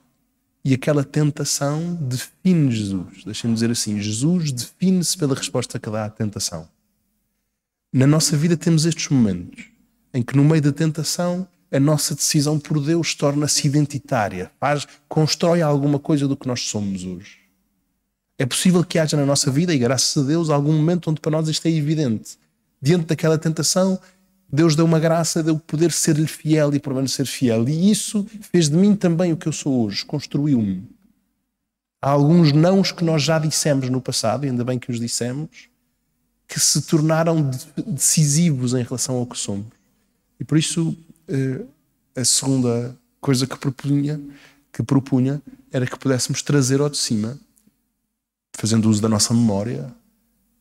e 0.63 0.73
aquela 0.73 1.03
tentação 1.03 1.95
define 1.95 2.71
Jesus. 2.71 3.25
Deixem-me 3.25 3.53
dizer 3.53 3.69
assim: 3.69 3.99
Jesus 3.99 4.51
define-se 4.53 5.17
pela 5.17 5.35
resposta 5.35 5.77
que 5.77 5.89
dá 5.89 6.05
à 6.05 6.09
tentação. 6.09 6.67
Na 7.91 8.07
nossa 8.07 8.37
vida 8.37 8.55
temos 8.55 8.85
estes 8.85 9.09
momentos 9.09 9.65
em 10.13 10.23
que, 10.23 10.37
no 10.37 10.43
meio 10.45 10.61
da 10.61 10.71
tentação, 10.71 11.45
a 11.69 11.79
nossa 11.81 12.15
decisão 12.15 12.57
por 12.57 12.79
Deus 12.79 13.13
torna-se 13.13 13.67
identitária, 13.67 14.49
faz, 14.57 14.87
constrói 15.09 15.61
alguma 15.61 15.99
coisa 15.99 16.29
do 16.29 16.37
que 16.37 16.47
nós 16.47 16.61
somos 16.61 17.03
hoje. 17.03 17.46
É 18.37 18.45
possível 18.45 18.83
que 18.83 18.99
haja 18.99 19.17
na 19.17 19.25
nossa 19.25 19.49
vida, 19.49 19.73
e 19.73 19.79
graças 19.79 20.23
a 20.23 20.27
Deus, 20.27 20.49
algum 20.49 20.71
momento 20.71 21.09
onde 21.09 21.19
para 21.19 21.31
nós 21.31 21.47
isto 21.47 21.65
é 21.65 21.71
evidente. 21.71 22.37
Diante 22.79 23.07
daquela 23.07 23.37
tentação, 23.37 23.99
Deus 24.51 24.75
deu 24.75 24.85
uma 24.85 24.99
graça 24.99 25.41
de 25.41 25.49
eu 25.49 25.57
poder 25.57 25.91
ser-lhe 25.91 26.27
fiel 26.27 26.73
e 26.73 26.79
permanecer 26.79 27.25
fiel. 27.25 27.67
E 27.67 27.89
isso 27.89 28.27
fez 28.51 28.69
de 28.69 28.75
mim 28.75 28.95
também 28.95 29.33
o 29.33 29.37
que 29.37 29.47
eu 29.47 29.51
sou 29.51 29.85
hoje, 29.85 30.05
construiu-me. 30.05 30.87
Há 31.99 32.11
alguns 32.11 32.51
nãos 32.51 32.91
que 32.91 33.03
nós 33.03 33.23
já 33.23 33.39
dissemos 33.39 33.89
no 33.89 33.99
passado, 33.99 34.45
e 34.45 34.49
ainda 34.49 34.63
bem 34.63 34.77
que 34.77 34.91
os 34.91 34.99
dissemos, 34.99 35.49
que 36.47 36.59
se 36.59 36.83
tornaram 36.83 37.49
decisivos 37.87 38.73
em 38.73 38.83
relação 38.83 39.15
ao 39.15 39.25
que 39.25 39.37
somos. 39.37 39.65
E 40.39 40.43
por 40.43 40.59
isso, 40.59 40.95
eh, 41.27 41.65
a 42.15 42.23
segunda 42.23 42.95
coisa 43.19 43.47
que 43.47 43.57
propunha, 43.57 44.21
que 44.71 44.83
propunha 44.83 45.41
era 45.71 45.87
que 45.87 45.97
pudéssemos 45.97 46.43
trazer 46.43 46.79
ao 46.79 46.89
de 46.89 46.97
cima 46.97 47.37
fazendo 48.57 48.89
uso 48.89 48.99
da 48.99 49.07
nossa 49.07 49.35
memória, 49.35 49.93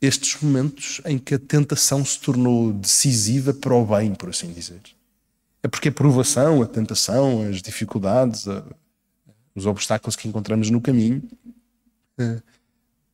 estes 0.02 0.40
momentos 0.42 1.00
em 1.06 1.18
que 1.18 1.34
a 1.34 1.38
tentação 1.38 2.04
se 2.04 2.20
tornou 2.20 2.70
decisiva 2.70 3.54
para 3.54 3.74
o 3.74 3.86
bem, 3.86 4.14
por 4.14 4.28
assim 4.28 4.52
dizer. 4.52 4.82
É 5.62 5.68
porque 5.68 5.88
a 5.88 5.92
provação, 5.92 6.62
a 6.62 6.66
tentação, 6.66 7.48
as 7.48 7.62
dificuldades, 7.62 8.46
a, 8.46 8.62
os 9.54 9.64
obstáculos 9.64 10.14
que 10.14 10.28
encontramos 10.28 10.68
no 10.68 10.78
caminho, 10.78 11.22
eh, 12.18 12.42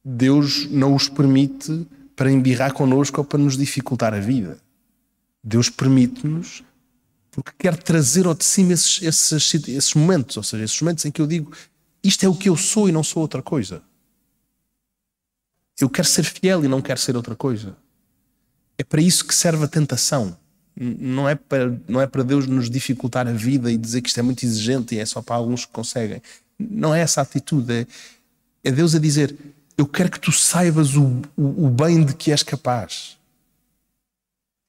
Deus 0.05 0.69
não 0.69 0.97
os 0.97 1.09
permite 1.09 1.87
para 2.17 2.33
embirrar 2.33 2.73
connosco 2.73 3.21
ou 3.21 3.25
para 3.25 3.39
nos 3.39 3.57
dificultar 3.57 4.13
a 4.13 4.19
vida. 4.19 4.59
Deus 5.45 5.71
permite-nos 5.71 6.65
porque 7.31 7.53
quer 7.57 7.77
trazer 7.77 8.27
ao 8.27 8.35
de 8.35 8.45
cima 8.45 8.73
esses, 8.73 9.01
esses, 9.01 9.55
esses 9.69 9.95
momentos, 9.95 10.37
ou 10.37 10.43
seja, 10.43 10.65
esses 10.65 10.81
momentos 10.83 11.05
em 11.05 11.13
que 11.13 11.23
eu 11.23 11.27
digo 11.27 11.53
isto 12.03 12.27
é 12.27 12.29
o 12.29 12.35
que 12.35 12.49
eu 12.49 12.57
sou 12.57 12.89
e 12.89 12.93
não 12.93 13.05
sou 13.05 13.23
outra 13.23 13.41
coisa. 13.41 13.81
Eu 15.83 15.91
quero 15.91 16.07
ser 16.07 16.23
fiel 16.23 16.65
e 16.65 16.69
não 16.69 16.81
quero 16.81 17.01
ser 17.01 17.17
outra 17.17 17.35
coisa. 17.35 17.77
É 18.79 18.85
para 18.85 19.03
isso 19.03 19.27
que 19.27 19.35
serve 19.35 19.65
a 19.65 19.69
tentação. 19.69 20.37
Não 20.77 21.29
é 21.29 21.35
para, 21.35 21.77
não 21.89 22.01
é 22.01 22.07
para 22.07 22.23
Deus 22.23 22.47
nos 22.47 22.71
dificultar 22.71 23.27
a 23.27 23.33
vida 23.33 23.71
e 23.71 23.77
dizer 23.77 24.01
que 24.01 24.09
isto 24.09 24.21
é 24.21 24.23
muito 24.23 24.45
exigente 24.45 24.95
e 24.95 25.01
é 25.01 25.05
só 25.05 25.21
para 25.21 25.35
alguns 25.35 25.67
que 25.67 25.73
conseguem. 25.73 26.23
Não 26.57 26.95
é 26.95 27.01
essa 27.01 27.21
a 27.21 27.25
atitude. 27.25 27.73
É, 27.73 27.87
é 28.63 28.71
Deus 28.71 28.95
a 28.95 29.01
dizer: 29.01 29.37
Eu 29.77 29.85
quero 29.85 30.09
que 30.09 30.21
tu 30.21 30.31
saibas 30.31 30.95
o, 30.95 31.21
o, 31.37 31.67
o 31.67 31.69
bem 31.69 32.05
de 32.05 32.15
que 32.15 32.31
és 32.31 32.45
capaz. 32.45 33.19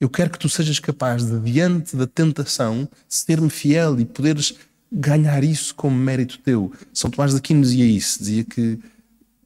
Eu 0.01 0.09
quero 0.09 0.31
que 0.31 0.39
tu 0.39 0.49
sejas 0.49 0.79
capaz 0.79 1.23
de, 1.23 1.39
diante 1.39 1.95
da 1.95 2.07
tentação, 2.07 2.89
ser-me 3.07 3.51
fiel 3.51 3.99
e 3.99 4.05
poderes 4.05 4.55
ganhar 4.91 5.43
isso 5.43 5.75
como 5.75 5.95
mérito 5.95 6.39
teu. 6.39 6.73
São 6.91 7.11
Tomás 7.11 7.31
de 7.31 7.37
Aquino 7.37 7.61
dizia 7.61 7.85
isso, 7.85 8.17
dizia 8.17 8.43
que 8.43 8.79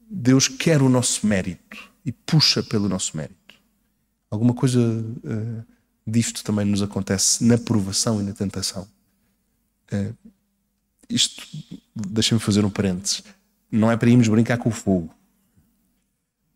Deus 0.10 0.48
quer 0.48 0.82
o 0.82 0.90
nosso 0.90 1.26
mérito 1.28 1.92
e 2.06 2.12
puxa 2.12 2.64
pelo 2.64 2.88
nosso 2.88 3.16
mérito. 3.18 3.56
Alguma 4.30 4.54
coisa 4.54 4.80
uh, 4.80 5.66
disto 6.06 6.44
também 6.44 6.66
nos 6.66 6.82
acontece 6.82 7.44
na 7.44 7.58
provação 7.58 8.22
e 8.22 8.24
na 8.24 8.34
tentação. 8.34 8.88
Uh, 9.92 10.16
isto, 11.10 11.46
deixa-me 11.96 12.40
fazer 12.40 12.66
um 12.66 12.70
parênteses, 12.70 13.24
não 13.72 13.92
é 13.92 13.98
para 13.98 14.10
irmos 14.10 14.28
brincar 14.28 14.58
com 14.58 14.70
o 14.70 14.72
fogo. 14.72 15.14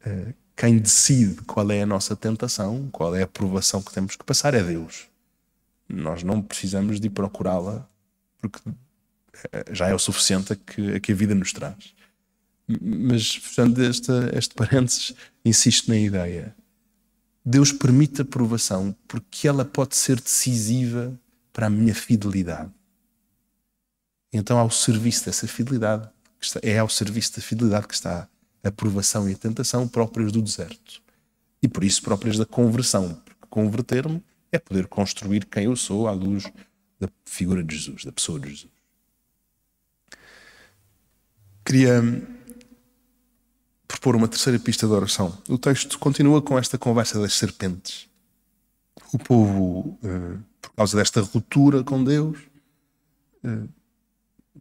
Uh, 0.05 0.33
quem 0.55 0.77
decide 0.77 1.41
qual 1.41 1.69
é 1.71 1.81
a 1.81 1.85
nossa 1.85 2.15
tentação, 2.15 2.89
qual 2.91 3.15
é 3.15 3.23
a 3.23 3.27
provação 3.27 3.81
que 3.81 3.93
temos 3.93 4.15
que 4.15 4.23
passar, 4.23 4.53
é 4.53 4.63
Deus. 4.63 5.07
Nós 5.89 6.23
não 6.23 6.41
precisamos 6.41 6.99
de 6.99 7.09
procurá-la 7.09 7.87
porque 8.39 8.59
já 9.71 9.87
é 9.87 9.93
o 9.93 9.99
suficiente 9.99 10.53
a 10.53 10.55
que, 10.55 10.95
a 10.95 10.99
que 10.99 11.11
a 11.11 11.15
vida 11.15 11.35
nos 11.35 11.51
traz. 11.51 11.93
Mas, 12.79 13.35
fechando 13.35 13.83
este, 13.83 14.11
este 14.33 14.53
parênteses, 14.53 15.13
insisto 15.43 15.89
na 15.89 15.97
ideia. 15.97 16.55
Deus 17.43 17.71
permite 17.71 18.21
a 18.21 18.25
provação 18.25 18.95
porque 19.07 19.47
ela 19.47 19.65
pode 19.65 19.95
ser 19.95 20.21
decisiva 20.21 21.17
para 21.51 21.67
a 21.67 21.69
minha 21.69 21.95
fidelidade. 21.95 22.71
Então, 24.31 24.57
ao 24.57 24.69
serviço 24.69 25.25
dessa 25.25 25.47
fidelidade, 25.47 26.07
é 26.61 26.79
ao 26.79 26.87
serviço 26.87 27.35
da 27.35 27.41
fidelidade 27.41 27.87
que 27.87 27.93
está 27.93 28.27
a 28.63 28.71
provação 28.71 29.29
e 29.29 29.33
a 29.33 29.37
tentação 29.37 29.87
próprias 29.87 30.31
do 30.31 30.41
deserto. 30.41 31.01
E 31.61 31.67
por 31.67 31.83
isso 31.83 32.01
próprias 32.01 32.37
da 32.37 32.45
conversão. 32.45 33.13
Porque 33.25 33.47
converter-me 33.49 34.23
é 34.51 34.59
poder 34.59 34.87
construir 34.87 35.45
quem 35.45 35.65
eu 35.65 35.75
sou 35.75 36.07
à 36.07 36.11
luz 36.11 36.43
da 36.99 37.09
figura 37.25 37.63
de 37.63 37.75
Jesus, 37.75 38.05
da 38.05 38.11
pessoa 38.11 38.39
de 38.39 38.49
Jesus. 38.49 38.71
Queria 41.65 42.01
propor 43.91 44.15
uma 44.15 44.27
terceira 44.27 44.57
pista 44.57 44.87
de 44.87 44.93
oração. 44.93 45.37
O 45.49 45.57
texto 45.57 45.99
continua 45.99 46.41
com 46.41 46.57
esta 46.57 46.77
conversa 46.77 47.19
das 47.19 47.33
serpentes. 47.33 48.07
O 49.11 49.19
povo, 49.19 49.97
eh, 50.03 50.37
por 50.61 50.71
causa 50.71 50.97
desta 50.97 51.21
ruptura 51.21 51.83
com 51.83 52.01
Deus, 52.01 52.37
eh, 53.43 53.63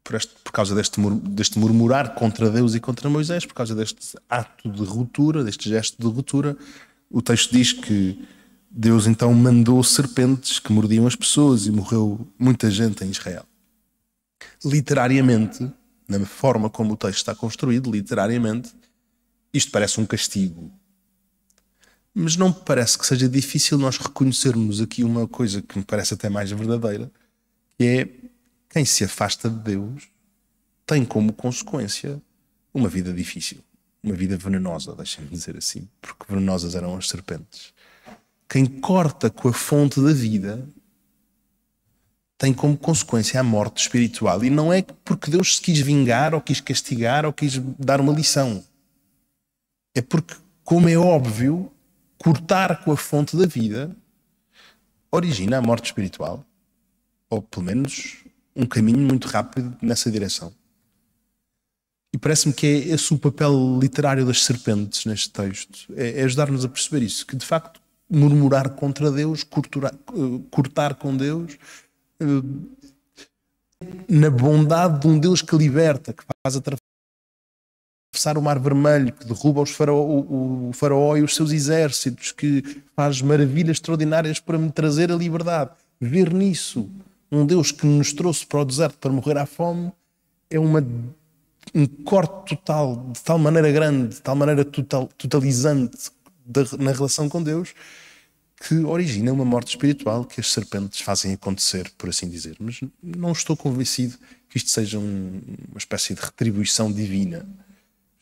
por, 0.02 0.16
este, 0.16 0.34
por 0.42 0.52
causa 0.52 0.74
deste, 0.74 1.00
deste 1.22 1.58
murmurar 1.58 2.14
contra 2.14 2.50
Deus 2.50 2.74
e 2.74 2.80
contra 2.80 3.08
Moisés, 3.08 3.46
por 3.46 3.54
causa 3.54 3.74
deste 3.74 4.16
ato 4.28 4.68
de 4.68 4.82
ruptura, 4.82 5.44
deste 5.44 5.68
gesto 5.68 5.96
de 6.00 6.12
ruptura, 6.12 6.56
o 7.08 7.22
texto 7.22 7.52
diz 7.52 7.72
que 7.72 8.20
Deus 8.68 9.06
então 9.06 9.32
mandou 9.32 9.82
serpentes 9.84 10.58
que 10.58 10.72
mordiam 10.72 11.06
as 11.06 11.14
pessoas 11.14 11.66
e 11.66 11.70
morreu 11.70 12.26
muita 12.38 12.70
gente 12.70 13.04
em 13.04 13.10
Israel. 13.10 13.44
Literariamente, 14.64 15.70
na 16.08 16.24
forma 16.26 16.68
como 16.68 16.94
o 16.94 16.96
texto 16.96 17.18
está 17.18 17.34
construído, 17.34 17.90
literariamente, 17.90 18.72
isto 19.52 19.70
parece 19.70 20.00
um 20.00 20.06
castigo. 20.06 20.72
Mas 22.14 22.36
não 22.36 22.48
me 22.48 22.54
parece 22.54 22.98
que 22.98 23.06
seja 23.06 23.28
difícil 23.28 23.78
nós 23.78 23.96
reconhecermos 23.96 24.80
aqui 24.80 25.04
uma 25.04 25.28
coisa 25.28 25.62
que 25.62 25.78
me 25.78 25.84
parece 25.84 26.14
até 26.14 26.28
mais 26.28 26.50
verdadeira, 26.50 27.10
que 27.78 27.84
é 27.84 28.08
quem 28.68 28.84
se 28.84 29.04
afasta 29.04 29.48
de 29.48 29.58
Deus 29.58 30.08
tem 30.86 31.04
como 31.04 31.32
consequência 31.32 32.20
uma 32.74 32.88
vida 32.88 33.12
difícil, 33.12 33.58
uma 34.02 34.14
vida 34.14 34.36
venenosa, 34.36 34.94
deixem-me 34.94 35.30
dizer 35.30 35.56
assim, 35.56 35.88
porque 36.00 36.24
venenosas 36.28 36.74
eram 36.74 36.96
as 36.96 37.08
serpentes. 37.08 37.72
Quem 38.48 38.66
corta 38.66 39.30
com 39.30 39.48
a 39.48 39.52
fonte 39.52 40.00
da 40.00 40.12
vida 40.12 40.66
tem 42.40 42.54
como 42.54 42.76
consequência 42.76 43.38
a 43.38 43.42
morte 43.44 43.82
espiritual. 43.82 44.42
E 44.42 44.48
não 44.48 44.72
é 44.72 44.82
porque 45.04 45.30
Deus 45.30 45.56
se 45.56 45.62
quis 45.62 45.78
vingar, 45.78 46.34
ou 46.34 46.40
quis 46.40 46.58
castigar, 46.60 47.26
ou 47.26 47.32
quis 47.34 47.58
dar 47.78 48.00
uma 48.00 48.14
lição. 48.14 48.64
É 49.94 50.02
porque, 50.02 50.34
como 50.64 50.88
é 50.88 50.96
óbvio, 50.96 51.70
cortar 52.18 52.84
com 52.84 52.92
a 52.92 52.96
fonte 52.96 53.36
da 53.36 53.46
vida 53.46 53.96
origina 55.10 55.58
a 55.58 55.62
morte 55.62 55.86
espiritual. 55.86 56.44
Ou 57.28 57.42
pelo 57.42 57.66
menos 57.66 58.24
um 58.54 58.66
caminho 58.66 58.98
muito 58.98 59.28
rápido 59.28 59.76
nessa 59.80 60.10
direção. 60.10 60.52
E 62.12 62.18
parece-me 62.18 62.52
que 62.52 62.66
é 62.66 62.70
esse 62.88 63.14
o 63.14 63.18
papel 63.18 63.78
literário 63.80 64.26
das 64.26 64.44
serpentes 64.44 65.04
neste 65.06 65.30
texto. 65.30 65.92
É, 65.96 66.20
é 66.20 66.24
ajudar-nos 66.24 66.64
a 66.64 66.68
perceber 66.68 67.04
isso, 67.04 67.24
que 67.24 67.36
de 67.36 67.46
facto 67.46 67.80
murmurar 68.10 68.70
contra 68.70 69.10
Deus, 69.10 69.44
cortar, 69.44 69.94
cortar 70.50 70.96
com 70.96 71.16
Deus, 71.16 71.56
na 74.08 74.28
bondade 74.28 75.00
de 75.00 75.06
um 75.06 75.18
Deus 75.18 75.40
que 75.40 75.56
liberta, 75.56 76.12
que 76.12 76.24
faz 76.44 76.56
atravessar 78.20 78.36
o 78.36 78.42
mar 78.42 78.58
vermelho, 78.58 79.12
que 79.12 79.24
derruba 79.24 79.62
os 79.62 79.70
faraó, 79.70 80.02
o, 80.02 80.68
o 80.68 80.72
faraó 80.72 81.16
e 81.16 81.22
os 81.22 81.34
seus 81.34 81.50
exércitos, 81.50 82.32
que 82.32 82.62
faz 82.94 83.22
maravilhas 83.22 83.76
extraordinárias 83.76 84.38
para 84.38 84.58
me 84.58 84.70
trazer 84.70 85.10
a 85.10 85.16
liberdade. 85.16 85.70
Ver 86.00 86.32
nisso 86.32 86.88
um 87.32 87.46
Deus 87.46 87.72
que 87.72 87.86
nos 87.86 88.12
trouxe 88.12 88.44
para 88.44 88.60
o 88.60 88.64
deserto 88.64 88.98
para 88.98 89.10
morrer 89.10 89.38
à 89.38 89.46
fome 89.46 89.92
é 90.50 90.58
uma, 90.58 90.84
um 91.74 91.86
corte 91.86 92.56
total, 92.56 93.06
de 93.12 93.22
tal 93.22 93.38
maneira 93.38 93.70
grande, 93.70 94.16
de 94.16 94.22
tal 94.22 94.34
maneira 94.34 94.64
total, 94.64 95.08
totalizante 95.16 96.10
na 96.78 96.92
relação 96.92 97.28
com 97.28 97.42
Deus, 97.42 97.72
que 98.66 98.74
origina 98.80 99.32
uma 99.32 99.44
morte 99.44 99.68
espiritual 99.68 100.24
que 100.24 100.40
as 100.40 100.52
serpentes 100.52 101.00
fazem 101.00 101.32
acontecer, 101.32 101.90
por 101.96 102.10
assim 102.10 102.28
dizer. 102.28 102.56
Mas 102.58 102.80
não 103.02 103.32
estou 103.32 103.56
convencido 103.56 104.18
que 104.48 104.58
isto 104.58 104.68
seja 104.70 104.98
um, 104.98 105.40
uma 105.70 105.78
espécie 105.78 106.14
de 106.14 106.20
retribuição 106.20 106.92
divina. 106.92 107.46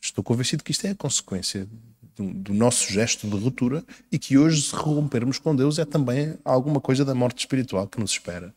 Estou 0.09 0.23
convencido 0.23 0.63
que 0.63 0.71
isto 0.71 0.85
é 0.87 0.89
a 0.89 0.95
consequência 0.95 1.67
do, 2.15 2.33
do, 2.33 2.53
nosso 2.53 2.91
gesto 2.91 3.27
de 3.27 3.37
ruptura 3.37 3.83
e 4.11 4.17
que 4.17 4.39
hoje, 4.39 4.63
se 4.63 4.75
rompermos 4.75 5.37
com 5.37 5.55
Deus, 5.55 5.77
é 5.77 5.85
também 5.85 6.35
alguma 6.43 6.81
coisa 6.81 7.05
da 7.05 7.13
morte 7.13 7.39
espiritual 7.39 7.87
que 7.87 7.99
nos 7.99 8.11
espera. 8.11 8.53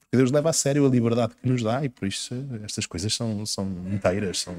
Porque 0.00 0.16
Deus 0.16 0.30
leva 0.30 0.48
a 0.48 0.52
sério 0.54 0.86
a 0.86 0.88
liberdade 0.88 1.34
que 1.34 1.46
nos 1.46 1.62
dá 1.62 1.84
e 1.84 1.90
por 1.90 2.08
isso 2.08 2.34
estas 2.64 2.86
coisas 2.86 3.14
são, 3.14 3.44
são 3.44 3.66
inteiras, 3.92 4.40
são, 4.40 4.56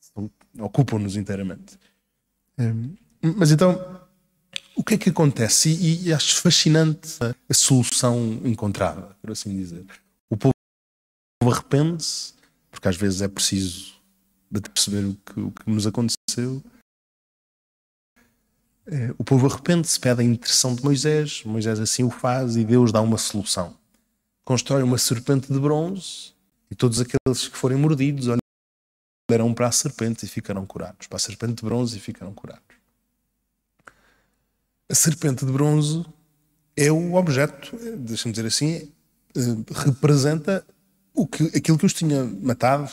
são 0.00 0.30
ocupam-nos 0.60 1.16
inteiramente. 1.16 1.76
Hum, 2.56 2.94
mas 3.20 3.50
então, 3.50 4.00
o 4.76 4.84
que 4.84 4.94
é 4.94 4.98
que 4.98 5.10
acontece? 5.10 5.70
E, 5.70 6.08
e 6.08 6.12
acho 6.12 6.40
fascinante 6.40 7.18
a 7.48 7.54
solução 7.54 8.40
encontrada, 8.44 9.16
por 9.20 9.32
assim 9.32 9.56
dizer. 9.56 9.84
O 10.30 10.36
povo 10.36 10.54
arrepende-se, 11.42 12.32
porque 12.70 12.86
às 12.86 12.96
vezes 12.96 13.22
é 13.22 13.28
preciso 13.28 13.94
perceber 14.60 15.04
o 15.06 15.14
que, 15.14 15.40
o 15.40 15.50
que 15.50 15.70
nos 15.70 15.86
aconteceu. 15.86 16.62
É, 18.86 19.14
o 19.16 19.24
povo 19.24 19.46
arrepende-se, 19.46 19.98
pede 19.98 20.20
a 20.20 20.24
intercessão 20.24 20.74
de 20.74 20.84
Moisés, 20.84 21.42
Moisés 21.44 21.80
assim 21.80 22.04
o 22.04 22.10
faz 22.10 22.56
e 22.56 22.64
Deus 22.64 22.92
dá 22.92 23.00
uma 23.00 23.16
solução. 23.16 23.74
Constrói 24.44 24.82
uma 24.82 24.98
serpente 24.98 25.52
de 25.52 25.58
bronze 25.58 26.34
e 26.70 26.74
todos 26.74 27.00
aqueles 27.00 27.48
que 27.48 27.56
forem 27.56 27.78
mordidos 27.78 28.28
olharão 29.30 29.54
para 29.54 29.68
a 29.68 29.72
serpente 29.72 30.26
e 30.26 30.28
ficarão 30.28 30.66
curados. 30.66 31.06
Para 31.06 31.16
a 31.16 31.20
serpente 31.20 31.54
de 31.54 31.62
bronze 31.62 31.96
e 31.96 32.00
ficarão 32.00 32.34
curados 32.34 32.74
a 34.88 34.94
serpente 34.94 35.44
de 35.44 35.52
bronze 35.52 36.04
é 36.76 36.90
o 36.90 37.14
objeto, 37.14 37.76
deixa-me 37.98 38.32
dizer 38.32 38.46
assim, 38.46 38.92
eh, 39.36 39.74
representa 39.86 40.64
o 41.12 41.26
que, 41.26 41.44
aquilo 41.56 41.78
que 41.78 41.86
os 41.86 41.92
tinha 41.92 42.24
matado, 42.24 42.90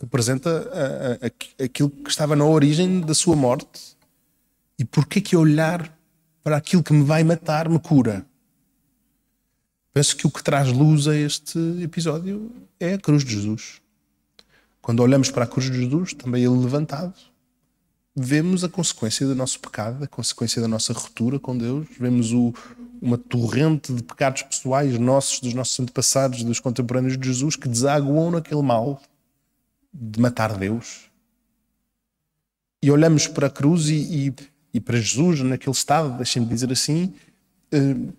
representa 0.00 0.50
a, 0.50 1.26
a, 1.26 1.64
aquilo 1.64 1.90
que 1.90 2.10
estava 2.10 2.36
na 2.36 2.44
origem 2.44 3.00
da 3.00 3.14
sua 3.14 3.34
morte 3.34 3.96
E 4.78 4.84
porquê 4.84 5.20
que 5.20 5.36
olhar 5.36 5.92
para 6.42 6.56
aquilo 6.56 6.82
que 6.82 6.92
me 6.92 7.04
vai 7.04 7.24
matar 7.24 7.68
me 7.68 7.78
cura? 7.78 8.24
Penso 9.92 10.16
que 10.16 10.26
o 10.26 10.30
que 10.30 10.42
traz 10.42 10.68
luz 10.68 11.08
a 11.08 11.16
este 11.16 11.58
episódio 11.82 12.52
é 12.78 12.94
a 12.94 12.98
cruz 12.98 13.24
de 13.24 13.34
Jesus. 13.34 13.80
Quando 14.80 15.00
olhamos 15.00 15.30
para 15.30 15.44
a 15.44 15.46
cruz 15.46 15.70
de 15.70 15.76
Jesus, 15.76 16.14
também 16.14 16.44
ele 16.44 16.56
levantado, 16.56 17.14
vemos 18.14 18.64
a 18.64 18.68
consequência 18.68 19.26
do 19.26 19.34
nosso 19.34 19.58
pecado, 19.60 20.04
a 20.04 20.06
consequência 20.06 20.62
da 20.62 20.68
nossa 20.68 20.92
ruptura 20.92 21.38
com 21.38 21.56
Deus, 21.56 21.86
vemos 21.98 22.32
o, 22.32 22.54
uma 23.00 23.18
torrente 23.18 23.92
de 23.92 24.02
pecados 24.02 24.42
pessoais 24.42 24.96
nossos, 24.98 25.40
dos 25.40 25.54
nossos 25.54 25.78
antepassados, 25.80 26.44
dos 26.44 26.60
contemporâneos 26.60 27.18
de 27.18 27.26
Jesus, 27.26 27.56
que 27.56 27.68
desaguam 27.68 28.30
naquele 28.30 28.62
mal 28.62 29.00
de 30.00 30.20
matar 30.20 30.56
Deus. 30.56 31.10
E 32.82 32.90
olhamos 32.90 33.26
para 33.26 33.48
a 33.48 33.50
cruz 33.50 33.88
e, 33.88 34.28
e, 34.28 34.34
e 34.74 34.80
para 34.80 34.98
Jesus 34.98 35.40
naquele 35.40 35.74
estado, 35.74 36.16
deixem-me 36.16 36.48
dizer 36.48 36.70
assim, 36.70 37.12
uh, 37.74 38.14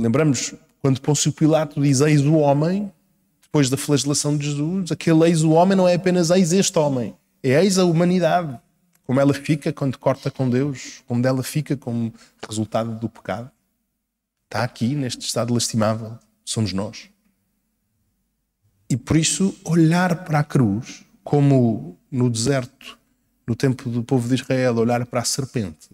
lembramos 0.00 0.54
quando 0.80 1.00
Pôncio 1.00 1.32
Pilato 1.32 1.80
diz 1.80 2.00
eis 2.00 2.22
o 2.22 2.34
homem, 2.34 2.90
depois 3.42 3.68
da 3.68 3.76
flagelação 3.76 4.36
de 4.36 4.46
Jesus, 4.46 4.90
aquele 4.90 5.28
eis 5.28 5.42
o 5.42 5.50
homem 5.50 5.76
não 5.76 5.86
é 5.86 5.94
apenas 5.94 6.30
eis 6.30 6.52
este 6.52 6.78
homem, 6.78 7.14
é 7.42 7.62
eis 7.62 7.78
a 7.78 7.84
humanidade, 7.84 8.58
como 9.04 9.20
ela 9.20 9.34
fica 9.34 9.72
quando 9.72 9.98
corta 9.98 10.30
com 10.30 10.48
Deus, 10.48 11.02
como 11.06 11.24
ela 11.26 11.42
fica 11.42 11.76
como 11.76 12.12
resultado 12.48 12.98
do 12.98 13.08
pecado. 13.08 13.50
Está 14.44 14.64
aqui 14.64 14.94
neste 14.94 15.26
estado 15.26 15.52
lastimável, 15.52 16.18
somos 16.44 16.72
nós. 16.72 17.11
E 18.92 18.96
por 18.98 19.16
isso, 19.16 19.56
olhar 19.64 20.22
para 20.22 20.40
a 20.40 20.44
cruz, 20.44 21.02
como 21.24 21.96
no 22.10 22.28
deserto, 22.28 22.98
no 23.46 23.56
tempo 23.56 23.88
do 23.88 24.04
povo 24.04 24.28
de 24.28 24.34
Israel, 24.34 24.76
olhar 24.76 25.06
para 25.06 25.22
a 25.22 25.24
serpente, 25.24 25.88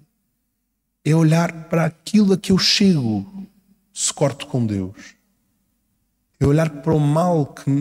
é 1.04 1.14
olhar 1.14 1.68
para 1.68 1.84
aquilo 1.84 2.32
a 2.32 2.36
que 2.36 2.50
eu 2.50 2.58
chego 2.58 3.46
se 3.94 4.12
corto 4.12 4.48
com 4.48 4.66
Deus. 4.66 5.14
É 6.40 6.44
olhar 6.44 6.68
para 6.82 6.92
o 6.92 6.98
mal 6.98 7.46
que, 7.46 7.72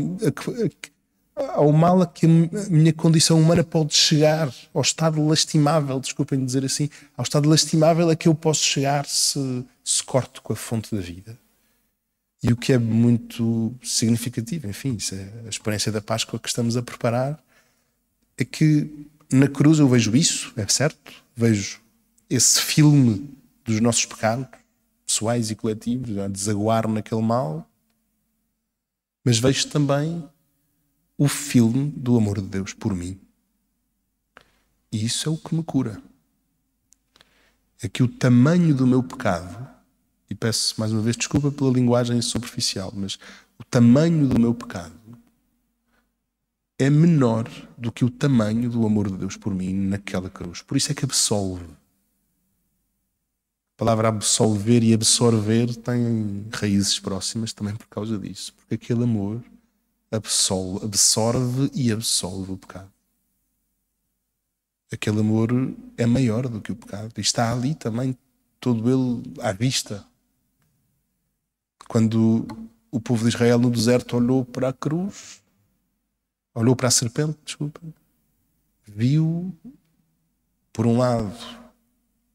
ao 1.36 1.71
mal 1.71 2.03
a 2.03 2.05
que 2.05 2.27
a 2.27 2.29
minha 2.69 2.93
condição 2.93 3.41
humana 3.41 3.63
pode 3.63 3.95
chegar, 3.95 4.53
ao 4.71 4.83
estado 4.83 5.27
lastimável, 5.27 6.00
desculpem 6.00 6.45
dizer 6.45 6.63
assim, 6.63 6.91
ao 7.17 7.24
estado 7.24 7.50
lastimável 7.50 8.07
a 8.12 8.15
que 8.15 8.27
eu 8.27 8.36
posso 8.36 8.63
chegar 8.63 9.07
se, 9.07 9.65
se 9.83 10.03
corto 10.03 10.43
com 10.43 10.53
a 10.53 10.55
fonte 10.55 10.95
da 10.95 11.01
vida. 11.01 11.36
E 12.44 12.53
o 12.53 12.58
que 12.58 12.72
é 12.72 12.77
muito 12.77 13.74
significativo, 13.82 14.67
enfim, 14.67 14.96
isso 14.96 15.15
é 15.15 15.34
a 15.46 15.50
experiência 15.50 15.91
da 15.91 16.01
Páscoa 16.01 16.39
que 16.39 16.48
estamos 16.48 16.77
a 16.77 16.84
preparar, 16.84 17.44
é 18.38 18.46
que 18.46 19.08
na 19.32 19.48
cruz 19.48 19.79
eu 19.79 19.88
vejo 19.88 20.15
isso, 20.15 20.53
é 20.56 20.67
certo? 20.67 21.13
Vejo 21.36 21.82
esse 22.29 22.62
filme 22.62 23.29
dos 23.65 23.79
nossos 23.79 24.06
pecados, 24.06 24.48
pessoais 25.06 25.50
e 25.50 25.56
coletivos, 25.56 26.17
a 26.17 26.27
desaguar 26.27 26.88
naquele 26.88 27.22
mal, 27.22 27.67
mas 29.24 29.39
vejo 29.39 29.67
também 29.70 30.24
o 31.17 31.27
filme 31.27 31.91
do 31.91 32.15
amor 32.15 32.41
de 32.41 32.48
Deus 32.48 32.74
por 32.74 32.94
mim. 32.94 33.20
E 34.91 35.06
isso 35.06 35.27
é 35.27 35.32
o 35.32 35.38
que 35.38 35.56
me 35.56 35.63
cura. 35.63 36.01
É 37.82 37.89
que 37.89 38.03
o 38.03 38.08
tamanho 38.08 38.74
do 38.74 38.88
meu 38.88 39.03
pecado, 39.03 39.67
e 40.29 40.36
peço 40.36 40.79
mais 40.79 40.91
uma 40.91 41.01
vez 41.01 41.15
desculpa 41.15 41.51
pela 41.51 41.72
linguagem 41.72 42.22
superficial, 42.22 42.91
mas 42.96 43.17
o 43.57 43.63
tamanho 43.63 44.27
do 44.27 44.39
meu 44.39 44.53
pecado 44.53 44.93
é 46.79 46.89
menor 46.89 47.50
do 47.77 47.91
que 47.91 48.05
o 48.05 48.10
tamanho 48.10 48.69
do 48.69 48.86
amor 48.86 49.10
de 49.10 49.17
Deus 49.17 49.36
por 49.36 49.53
mim 49.53 49.74
naquela 49.74 50.29
cruz. 50.29 50.62
Por 50.62 50.77
isso 50.77 50.91
é 50.91 50.96
que 50.96 51.05
absolve. 51.05 51.65
A 51.65 53.77
palavra 53.77 54.10
absolver 54.10 54.84
e 54.84 54.93
absorver 54.93 55.75
têm 55.75 56.46
raízes 56.51 57.00
próximas 57.00 57.53
também 57.53 57.75
por 57.75 57.88
causa 57.88 58.17
disso. 58.17 58.53
Porque 58.55 58.75
aquele 58.75 59.03
amor 59.03 59.43
absolve, 60.12 60.85
absorve 60.85 61.72
e 61.74 61.92
absolve 61.92 62.53
o 62.53 62.57
pecado. 62.57 62.92
Aquele 64.92 65.20
amor 65.20 65.50
é 65.98 66.05
maior 66.05 66.48
do 66.48 66.61
que 66.61 66.72
o 66.72 66.75
pecado. 66.75 67.11
E 67.18 67.22
está 67.22 67.51
ali 67.51 67.75
também, 67.75 68.18
todo 68.59 68.90
ele 68.90 69.24
à 69.42 69.51
vista. 69.51 70.05
Quando 71.87 72.47
o 72.91 73.00
povo 73.00 73.23
de 73.23 73.29
Israel 73.29 73.59
no 73.59 73.69
deserto 73.69 74.17
olhou 74.17 74.43
para 74.43 74.69
a 74.69 74.73
cruz, 74.73 75.41
olhou 76.53 76.75
para 76.75 76.87
a 76.87 76.91
serpente, 76.91 77.37
desculpa, 77.45 77.81
viu, 78.85 79.53
por 80.73 80.85
um 80.85 80.97
lado, 80.97 81.33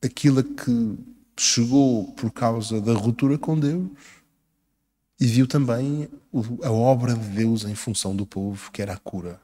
aquilo 0.02 0.42
que 0.42 0.98
chegou 1.38 2.12
por 2.12 2.30
causa 2.30 2.80
da 2.80 2.92
ruptura 2.92 3.38
com 3.38 3.58
Deus 3.58 3.88
e 5.18 5.26
viu 5.26 5.46
também 5.46 6.08
a 6.62 6.70
obra 6.70 7.14
de 7.14 7.28
Deus 7.28 7.64
em 7.64 7.74
função 7.74 8.14
do 8.14 8.26
povo, 8.26 8.70
que 8.70 8.82
era 8.82 8.94
a 8.94 8.98
cura. 8.98 9.40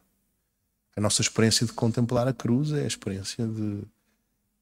A 0.97 1.01
nossa 1.01 1.23
experiência 1.23 1.65
de 1.65 1.73
contemplar 1.73 2.27
a 2.27 2.33
cruz 2.33 2.73
é 2.73 2.83
a 2.83 2.87
experiência 2.87 3.47
de 3.47 3.83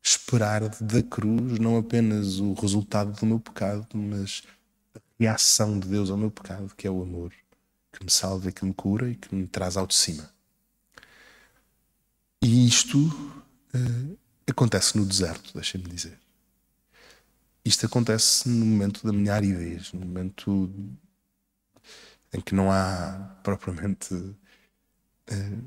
esperar 0.03 0.69
da 0.69 1.03
cruz 1.03 1.59
não 1.59 1.79
apenas 1.79 2.39
o 2.39 2.53
resultado 2.53 3.19
do 3.19 3.27
meu 3.27 3.41
pecado, 3.41 3.87
mas 3.95 4.43
a 5.19 5.23
reação 5.23 5.79
de 5.79 5.89
Deus 5.89 6.11
ao 6.11 6.17
meu 6.17 6.31
pecado, 6.31 6.75
que 6.77 6.87
é 6.87 6.91
o 6.91 7.03
amor, 7.03 7.33
que 7.93 8.05
me 8.05 8.11
salva 8.11 8.49
e 8.49 8.53
que 8.53 8.65
me 8.65 8.75
cura 8.75 9.11
e 9.11 9.15
que 9.15 9.35
me 9.35 9.47
traz 9.47 9.77
ao 9.77 9.87
de 9.87 9.95
cima. 9.95 10.31
E 12.43 12.67
isto 12.67 12.99
uh, 12.99 14.19
acontece 14.47 14.97
no 14.97 15.05
deserto, 15.05 15.53
deixem-me 15.55 15.89
dizer. 15.89 16.19
Isto 17.65 17.87
acontece 17.87 18.49
no 18.49 18.65
momento 18.65 19.05
da 19.05 19.13
minha 19.13 19.35
aridez, 19.35 19.93
no 19.93 20.01
momento 20.01 20.71
em 22.33 22.41
que 22.41 22.55
não 22.55 22.71
há 22.71 23.37
propriamente 23.43 24.15
uh, 24.15 24.37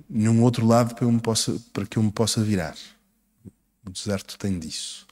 nenhum 0.07 0.43
outro 0.43 0.65
lado 0.65 0.95
para, 0.95 1.05
eu 1.05 1.11
me 1.11 1.19
possa, 1.19 1.59
para 1.73 1.85
que 1.85 1.97
eu 1.97 2.03
me 2.03 2.11
possa 2.11 2.41
virar. 2.43 2.77
O 3.85 3.89
deserto 3.89 4.37
tem 4.37 4.59
disso. 4.59 5.08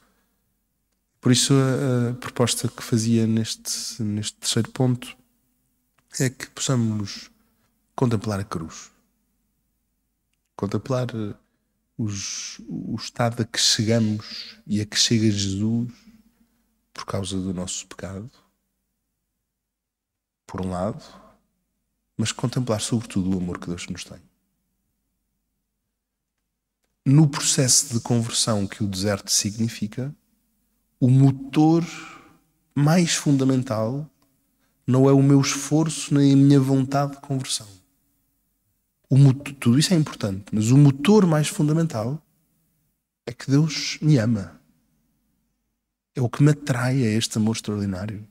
Por 1.20 1.32
isso, 1.32 1.52
a, 1.52 2.10
a 2.10 2.14
proposta 2.14 2.68
que 2.68 2.82
fazia 2.82 3.26
neste, 3.26 4.02
neste 4.02 4.36
terceiro 4.36 4.70
ponto 4.70 5.16
é 6.20 6.30
que 6.30 6.48
possamos 6.50 7.30
contemplar 7.94 8.40
a 8.40 8.44
cruz. 8.44 8.90
Contemplar 10.56 11.08
eh, 11.14 11.34
os, 11.96 12.60
o 12.68 12.94
estado 12.94 13.42
a 13.42 13.44
que 13.44 13.58
chegamos 13.58 14.56
e 14.66 14.80
a 14.80 14.86
que 14.86 14.96
chega 14.96 15.30
Jesus 15.30 15.92
por 16.94 17.04
causa 17.04 17.36
do 17.36 17.52
nosso 17.52 17.86
pecado, 17.86 18.30
por 20.46 20.64
um 20.64 20.70
lado, 20.70 21.04
mas 22.16 22.32
contemplar 22.32 22.80
sobretudo 22.80 23.34
o 23.34 23.38
amor 23.38 23.58
que 23.58 23.68
Deus 23.68 23.86
nos 23.86 24.04
tem. 24.04 24.20
No 27.04 27.28
processo 27.28 27.94
de 27.94 28.00
conversão 28.00 28.66
que 28.66 28.82
o 28.82 28.88
deserto 28.88 29.30
significa, 29.30 30.14
o 31.00 31.08
motor 31.08 31.84
mais 32.74 33.14
fundamental 33.14 34.08
não 34.86 35.08
é 35.08 35.12
o 35.12 35.22
meu 35.22 35.40
esforço 35.40 36.14
nem 36.14 36.32
a 36.32 36.36
minha 36.36 36.60
vontade 36.60 37.12
de 37.12 37.20
conversão. 37.20 37.66
Motor, 39.10 39.54
tudo 39.54 39.78
isso 39.78 39.94
é 39.94 39.96
importante, 39.96 40.46
mas 40.52 40.70
o 40.70 40.76
motor 40.76 41.26
mais 41.26 41.48
fundamental 41.48 42.22
é 43.26 43.32
que 43.32 43.50
Deus 43.50 43.98
me 44.02 44.18
ama. 44.18 44.60
É 46.14 46.20
o 46.20 46.28
que 46.28 46.42
me 46.42 46.50
atrai 46.50 47.02
a 47.02 47.10
este 47.10 47.38
amor 47.38 47.56
extraordinário. 47.56 48.26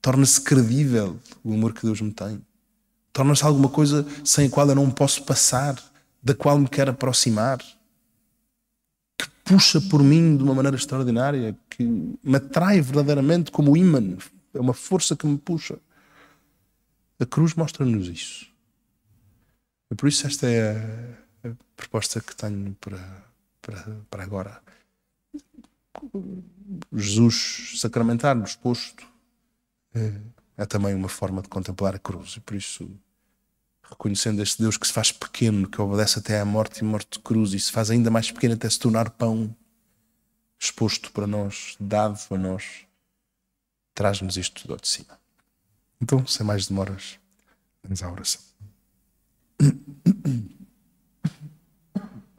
Torna-se 0.00 0.40
credível 0.40 1.18
o 1.42 1.52
amor 1.52 1.74
que 1.74 1.82
Deus 1.82 2.00
me 2.00 2.12
tem. 2.12 2.40
Torna-se 3.12 3.44
alguma 3.44 3.68
coisa 3.68 4.06
sem 4.24 4.46
a 4.46 4.50
qual 4.50 4.68
eu 4.68 4.74
não 4.74 4.90
posso 4.90 5.24
passar, 5.24 5.82
da 6.22 6.34
qual 6.34 6.58
me 6.58 6.68
quero 6.68 6.92
aproximar, 6.92 7.58
puxa 9.46 9.80
por 9.80 10.02
mim 10.02 10.36
de 10.36 10.42
uma 10.42 10.54
maneira 10.54 10.76
extraordinária, 10.76 11.56
que 11.70 11.84
me 11.84 12.36
atrai 12.36 12.80
verdadeiramente 12.80 13.52
como 13.52 13.76
imã. 13.76 14.18
É 14.52 14.60
uma 14.60 14.74
força 14.74 15.14
que 15.14 15.26
me 15.26 15.38
puxa. 15.38 15.78
A 17.20 17.24
cruz 17.24 17.54
mostra-nos 17.54 18.08
isso. 18.08 18.46
E 19.90 19.94
por 19.94 20.08
isso 20.08 20.26
esta 20.26 20.48
é 20.48 21.16
a, 21.44 21.50
proposta 21.76 22.20
que 22.20 22.34
tenho 22.34 22.76
para, 22.80 23.24
para, 23.62 23.96
para 24.10 24.22
agora. 24.24 24.60
Jesus 26.92 27.74
sacramentado, 27.76 28.42
exposto, 28.42 29.06
é, 29.94 30.12
é 30.56 30.66
também 30.66 30.92
uma 30.94 31.08
forma 31.08 31.40
de 31.40 31.48
contemplar 31.48 31.94
a 31.94 31.98
cruz. 32.00 32.34
E 32.36 32.40
por 32.40 32.56
isso 32.56 32.90
reconhecendo 33.90 34.42
este 34.42 34.62
Deus 34.62 34.76
que 34.76 34.86
se 34.86 34.92
faz 34.92 35.12
pequeno, 35.12 35.68
que 35.68 35.80
obedece 35.80 36.18
até 36.18 36.40
à 36.40 36.44
morte 36.44 36.80
e 36.80 36.84
morte 36.84 37.18
de 37.18 37.18
cruz 37.20 37.52
e 37.52 37.60
se 37.60 37.70
faz 37.70 37.90
ainda 37.90 38.10
mais 38.10 38.30
pequeno 38.30 38.54
até 38.54 38.68
se 38.68 38.78
tornar 38.78 39.10
pão 39.10 39.54
exposto 40.58 41.12
para 41.12 41.26
nós, 41.26 41.76
dado 41.78 42.18
a 42.30 42.38
nós, 42.38 42.86
traz-nos 43.94 44.36
isto 44.36 44.62
tudo 44.62 44.80
de 44.80 44.88
cima. 44.88 45.18
Então, 46.00 46.26
sem 46.26 46.44
mais 46.44 46.66
demoras, 46.66 47.18
vamos 47.82 48.02
à 48.02 48.10
oração. 48.10 48.40